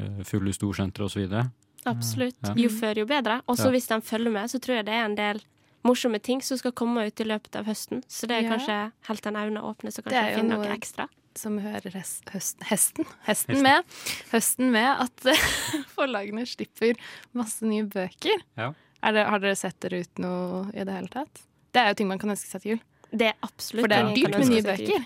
eh, 0.00 0.22
fulle 0.26 0.50
storsentre 0.56 1.06
og 1.06 1.12
så 1.14 1.20
videre. 1.22 1.44
Absolutt. 1.86 2.40
Ja. 2.42 2.54
Jo 2.58 2.70
før, 2.72 2.98
jo 3.04 3.06
bedre. 3.06 3.38
Og 3.46 3.54
så 3.60 3.68
Ja. 3.68 3.76
hvis 3.76 3.86
de 3.92 4.00
følger 4.02 4.32
med, 4.32 4.50
så 4.50 4.58
tror 4.58 4.76
jeg 4.80 4.86
det 4.88 4.94
er 4.96 5.04
en 5.04 5.14
del 5.14 5.40
morsomme 5.86 6.18
ting 6.20 6.40
som 6.42 6.58
skal 6.58 6.72
komme 6.72 7.06
ut 7.06 7.20
i 7.20 7.24
løpet 7.28 7.54
av 7.60 7.64
høsten. 7.70 8.02
Så 8.08 8.26
det 8.26 8.40
er 8.40 8.42
Ja. 8.48 8.56
kanskje 8.56 8.92
helt 9.06 9.22
til 9.22 9.32
øynene 9.32 9.62
åpne, 9.62 9.92
så 9.94 10.02
kanskje 10.02 10.34
finne 10.34 10.56
noe 10.58 10.74
ekstra. 10.74 11.06
Som 11.36 11.58
hører 11.60 11.92
hest, 11.98 12.24
høsten, 12.32 12.64
hesten, 12.70 13.08
hesten 13.26 13.56
Hesten. 13.56 13.62
med. 13.62 13.96
Høsten 14.32 14.72
med 14.72 15.02
at 15.04 15.26
forlagene 15.96 16.46
slipper 16.48 16.96
masse 17.36 17.66
nye 17.68 17.84
bøker. 17.92 18.40
Ja. 18.56 18.70
Er 19.04 19.12
det, 19.16 19.26
har 19.28 19.42
dere 19.42 19.58
sett 19.60 19.76
dere 19.84 20.00
ut 20.06 20.22
noe 20.22 20.64
i 20.72 20.84
det 20.88 20.94
hele 20.96 21.12
tatt? 21.12 21.42
Det 21.76 21.82
er 21.82 21.92
jo 21.92 21.98
ting 22.00 22.08
man 22.08 22.18
kan 22.22 22.32
ønske 22.32 22.48
seg 22.48 22.64
til 22.64 22.74
jul. 22.76 22.82
Det 23.12 23.28
er 23.30 23.36
absolutt 23.44 23.84
For 23.84 23.92
det 23.92 23.98
er 24.00 24.14
dyrt 24.16 24.38
med 24.40 24.50
nye 24.54 24.64
bøker. 24.66 25.04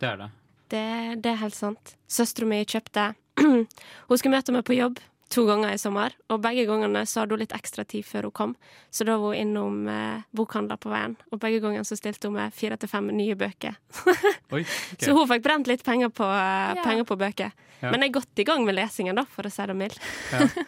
Det 0.00 0.08
er 0.08 0.16
det. 0.24 0.30
Det, 0.70 0.82
det 1.26 1.30
er 1.34 1.38
helt 1.42 1.56
sant. 1.58 1.94
Søstera 2.10 2.48
mi 2.48 2.62
kjøpte 2.64 3.10
Hun 3.40 4.18
skulle 4.18 4.34
møte 4.36 4.54
meg 4.54 4.64
på 4.66 4.76
jobb 4.78 5.00
to 5.30 5.44
ganger 5.46 5.70
i 5.74 5.78
sommer, 5.78 6.14
og 6.28 6.40
begge 6.42 6.64
gangene 6.66 7.04
så 7.06 7.22
hadde 7.22 7.36
hun 7.36 7.42
litt 7.44 7.54
ekstra 7.54 7.84
tid 7.86 8.02
før 8.06 8.26
hun 8.26 8.34
kom. 8.34 8.54
Så 8.90 9.04
da 9.06 9.14
var 9.20 9.30
hun 9.30 9.38
innom 9.38 9.76
eh, 9.90 10.24
bokhandler 10.34 10.80
på 10.82 10.90
veien, 10.90 11.14
og 11.30 11.38
begge 11.42 11.60
gangene 11.62 11.86
så 11.86 11.98
stilte 11.98 12.26
hun 12.26 12.34
med 12.34 12.54
fire 12.56 12.78
til 12.80 12.90
fem 12.90 13.06
nye 13.14 13.36
bøker. 13.38 13.76
Oi, 14.56 14.64
okay. 14.64 15.04
Så 15.04 15.14
hun 15.14 15.28
fikk 15.30 15.44
brent 15.46 15.70
litt 15.70 15.84
penger 15.86 16.10
på, 16.10 16.26
eh, 16.26 16.74
Ja. 16.74 16.82
penger 16.82 17.06
på 17.06 17.16
bøker. 17.20 17.54
Ja. 17.80 17.92
Men 17.92 18.02
jeg 18.02 18.10
er 18.10 18.18
godt 18.18 18.42
i 18.42 18.46
gang 18.48 18.66
med 18.66 18.74
lesingen, 18.76 19.16
da, 19.16 19.24
for 19.30 19.46
å 19.46 19.52
si 19.54 19.66
det 19.70 19.76
mildt. 19.78 20.02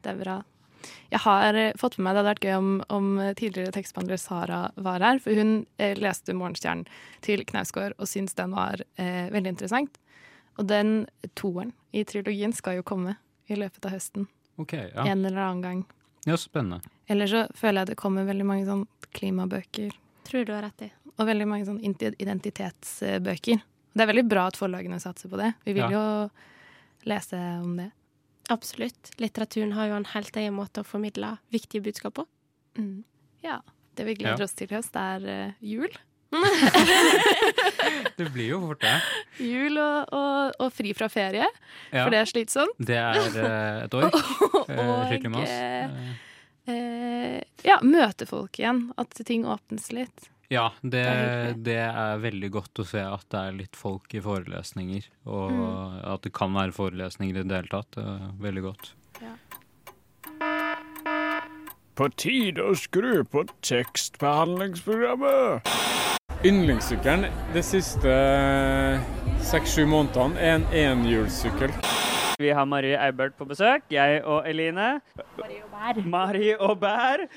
Det 0.00 0.08
er 0.14 0.16
bra. 0.16 0.38
Jeg 1.10 1.20
har 1.26 1.56
eh, 1.58 1.72
fått 1.76 1.98
med 1.98 2.06
meg, 2.06 2.14
Det 2.14 2.20
hadde 2.20 2.30
vært 2.30 2.46
gøy 2.46 2.54
om, 2.56 2.68
om 2.88 3.08
tidligere 3.36 3.74
tekstbehandler 3.74 4.20
Sara 4.22 4.60
var 4.80 5.02
her. 5.04 5.18
For 5.20 5.34
hun 5.36 5.66
eh, 5.76 5.92
leste 5.98 6.32
'Morgenstjernen' 6.32 6.86
til 7.26 7.42
Knausgård 7.44 7.98
og 7.98 8.08
syntes 8.08 8.38
den 8.38 8.54
var 8.56 8.80
eh, 8.96 9.26
veldig 9.34 9.52
interessant. 9.56 9.98
Og 10.56 10.70
den 10.70 11.08
toeren 11.34 11.74
i 11.92 12.04
trilogien 12.06 12.54
skal 12.56 12.78
jo 12.78 12.86
komme 12.86 13.16
i 13.50 13.60
løpet 13.60 13.84
av 13.86 13.92
høsten. 13.96 14.26
Ok, 14.58 14.72
ja. 14.74 15.04
En 15.06 15.24
eller 15.24 15.38
annen 15.40 15.62
gang. 15.62 15.84
ja, 16.26 16.36
spennende. 16.36 16.80
Eller 17.08 17.26
så 17.26 17.46
føler 17.56 17.80
jeg 17.80 17.86
det 17.94 17.96
kommer 17.96 18.24
veldig 18.28 18.44
mange 18.46 18.66
sånn 18.68 18.86
klimabøker. 19.16 19.90
Tror 20.24 20.44
du 20.46 20.52
har 20.52 20.62
rett 20.62 20.82
i. 20.82 20.90
Og 21.18 21.26
veldig 21.26 21.46
mange 21.48 21.66
sånn 21.66 21.80
identitetsbøker. 22.60 23.60
Det 23.94 24.04
er 24.04 24.06
veldig 24.10 24.26
bra 24.30 24.46
at 24.50 24.56
forlagene 24.58 25.00
satser 25.02 25.28
på 25.32 25.36
det. 25.40 25.52
Vi 25.64 25.72
vil 25.74 25.82
Ja. 25.82 25.90
jo 25.90 26.30
lese 27.10 27.36
om 27.62 27.76
det. 27.76 27.90
Absolutt. 28.48 29.10
Litteraturen 29.18 29.72
har 29.72 29.88
jo 29.88 29.94
en 29.94 30.04
helt 30.04 30.36
egen 30.36 30.54
måte 30.54 30.80
å 30.82 30.86
formidle 30.86 31.38
viktige 31.50 31.82
budskap 31.82 32.14
på. 32.14 32.26
Ja. 33.42 33.60
Det 33.96 34.04
vi 34.06 34.14
gleder 34.14 34.38
Ja. 34.38 34.44
oss 34.44 34.54
til 34.54 34.68
i 34.70 34.74
høst, 34.76 34.94
er 34.96 35.26
eh, 35.26 35.52
jul. 35.60 35.88
Det 38.20 38.26
blir 38.34 38.48
jo 38.52 38.58
fort 38.62 38.80
det. 38.84 38.92
Jul 39.42 39.78
og, 39.80 40.04
og, 40.14 40.52
og 40.60 40.72
fri 40.76 40.92
fra 40.94 41.08
ferie, 41.10 41.46
Ja. 41.90 42.04
for 42.04 42.10
det 42.14 42.18
er 42.20 42.24
slitsomt. 42.30 42.76
Det 42.78 42.96
er 43.00 43.16
eh, 43.16 43.84
et 43.86 43.94
år. 43.96 44.10
Eh, 44.70 44.78
Og 44.78 45.10
eh, 45.42 45.88
Eh, 46.70 47.40
ja, 47.66 47.78
møte 47.82 48.26
folk 48.28 48.58
igjen. 48.60 48.92
At 49.00 49.10
ting 49.26 49.42
åpnes 49.48 49.88
litt. 49.96 50.28
Ja, 50.52 50.68
det, 50.82 51.00
er 51.08 51.52
det 51.56 51.78
er 51.80 52.18
veldig 52.22 52.50
godt 52.54 52.78
å 52.82 52.84
se 52.86 53.00
at 53.02 53.24
det 53.32 53.38
er 53.40 53.52
litt 53.56 53.76
folk 53.78 54.14
i 54.14 54.20
forelesninger. 54.22 55.02
Og 55.26 55.50
Mm. 55.50 56.00
at 56.14 56.22
det 56.26 56.32
kan 56.36 56.52
være 56.54 56.72
forelesninger 56.76 57.36
i 57.40 57.42
det 57.42 57.56
hele 57.56 57.68
tatt. 57.72 57.90
Det 57.96 58.04
er 58.04 58.30
veldig 58.44 58.62
godt. 58.68 58.92
På 61.98 62.06
tide 62.16 62.62
å 62.62 62.74
skru 62.78 63.24
på 63.28 63.42
tekstbehandlingsprogrammet. 63.66 65.60
Yndlingssykkelen 66.40 67.26
de 67.52 67.60
siste 67.60 68.08
seks-sju 69.44 69.82
månedene 69.84 70.40
er 70.40 70.54
en 70.54 70.62
enhjulssykkel. 70.72 71.68
Vi 72.40 72.48
har 72.56 72.64
Marie 72.64 72.96
Eibert 72.96 73.36
på 73.36 73.44
besøk. 73.44 73.84
Jeg 73.92 74.24
og 74.24 74.48
Eline. 74.48 75.04
Marie 76.08 76.56
og 76.56 76.80
Bær. 76.80 77.28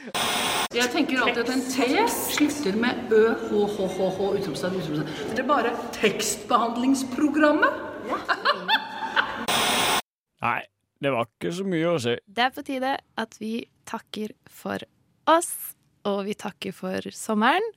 Jeg 0.71 0.87
tenker 0.95 1.19
alltid 1.19 1.43
at 1.43 1.51
en 1.51 1.59
T 1.67 1.83
slutter 2.15 2.79
med 2.79 3.11
ø, 3.11 3.35
h, 3.43 3.51
h, 3.75 3.91
h, 3.97 4.07
h, 4.07 4.31
utropstegn, 4.39 4.79
utropstegn. 4.79 5.35
Det 5.35 5.43
er 5.43 5.51
bare 5.51 5.75
tekstbehandlingsprogrammet. 5.99 8.07
Nei, 10.47 10.61
det 11.03 11.11
var 11.11 11.27
ikke 11.27 11.51
så 11.59 11.67
mye 11.75 11.91
å 11.91 11.99
si. 12.07 12.15
Det 12.23 12.47
er 12.47 12.55
på 12.55 12.63
tide 12.71 12.95
at 13.19 13.35
vi 13.43 13.67
takker 13.83 14.31
for 14.47 14.79
oss, 15.27 15.75
og 16.07 16.23
vi 16.31 16.39
takker 16.39 16.71
for 16.71 17.03
sommeren. 17.11 17.67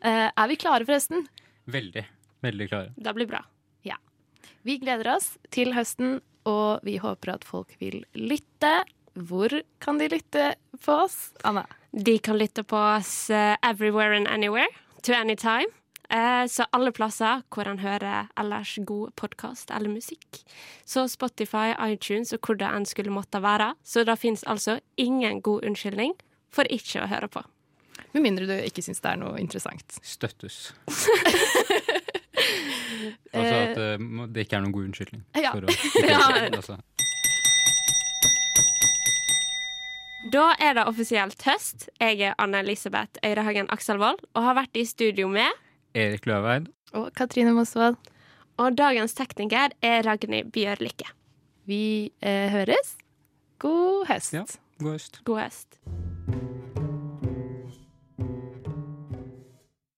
Eh, 0.00 0.28
er 0.28 0.48
vi 0.48 0.56
klare, 0.60 0.86
forresten? 0.88 1.26
Veldig. 1.66 2.04
Veldig 2.44 2.68
klare. 2.70 2.92
Det 2.96 3.14
blir 3.14 3.28
bra. 3.30 3.42
Ja. 3.86 3.96
Vi 4.66 4.78
gleder 4.82 5.14
oss 5.16 5.36
til 5.54 5.72
høsten, 5.76 6.20
og 6.46 6.84
vi 6.86 6.98
håper 7.02 7.36
at 7.36 7.46
folk 7.46 7.74
vil 7.80 8.04
lytte. 8.14 8.84
Hvor 9.16 9.50
kan 9.80 9.98
de 9.98 10.10
lytte 10.12 10.54
på 10.84 11.00
oss, 11.06 11.32
Anna? 11.44 11.64
De 11.96 12.18
kan 12.18 12.36
lytte 12.36 12.62
på 12.68 12.76
oss 12.76 13.30
eh, 13.30 13.56
everywhere 13.64 14.16
and 14.16 14.28
anywhere, 14.28 14.68
to 15.02 15.14
any 15.16 15.36
time. 15.36 15.72
Eh, 16.10 16.46
så 16.46 16.66
alle 16.70 16.92
plasser 16.94 17.42
hvor 17.50 17.66
han 17.66 17.80
hører 17.82 18.28
ellers 18.38 18.76
god 18.86 19.14
podkast 19.18 19.72
eller 19.74 19.90
musikk. 19.90 20.42
Så 20.84 21.08
Spotify, 21.10 21.72
iTunes 21.80 22.34
og 22.36 22.46
hvor 22.46 22.58
det 22.60 22.68
enn 22.68 22.86
skulle 22.86 23.14
måtte 23.14 23.40
være. 23.42 23.72
Så 23.82 24.04
det 24.06 24.18
fins 24.20 24.44
altså 24.46 24.78
ingen 24.96 25.40
god 25.42 25.66
unnskyldning 25.66 26.14
for 26.52 26.68
ikke 26.70 27.02
å 27.02 27.10
høre 27.10 27.30
på. 27.32 27.42
Med 28.16 28.24
mindre 28.24 28.46
du 28.48 28.54
ikke 28.64 28.80
syns 28.80 29.02
det 29.04 29.10
er 29.12 29.18
noe 29.20 29.36
interessant. 29.36 29.98
Støttes. 30.00 30.70
altså 33.36 33.56
at 33.58 33.76
eh, 33.76 34.04
det 34.32 34.46
ikke 34.46 34.56
er 34.56 34.62
noen 34.64 34.72
god 34.72 34.86
unnskyldning. 34.88 35.24
Ja. 35.44 35.52
For 35.52 35.66
å, 35.68 35.74
Ja. 36.08 36.22
altså. 36.48 36.78
Da 40.32 40.46
er 40.64 40.78
det 40.78 40.86
offisielt 40.88 41.44
høst. 41.44 41.90
Jeg 42.00 42.24
er 42.24 42.34
Anne 42.42 42.64
Elisabeth 42.64 43.20
Øyrehagen 43.20 43.68
Akselvold 43.70 44.24
og 44.32 44.42
har 44.48 44.56
vært 44.62 44.80
i 44.80 44.86
studio 44.88 45.28
med 45.30 45.52
Erik 45.92 46.24
Løveid. 46.26 46.72
Og 46.96 47.12
Katrine 47.20 47.52
Mosvold. 47.52 48.00
Og 48.56 48.80
dagens 48.80 49.12
tekniker 49.14 49.76
er 49.84 50.08
Ragnhild 50.08 50.48
Bjørlykke. 50.56 51.12
Vi 51.68 52.08
eh, 52.24 52.48
høres. 52.56 52.96
God 53.60 54.08
høst. 54.08 54.32
Ja, 54.40 54.48
god 54.80 54.96
høst. 54.96 55.20
God 55.28 55.44
høst. 55.44 55.80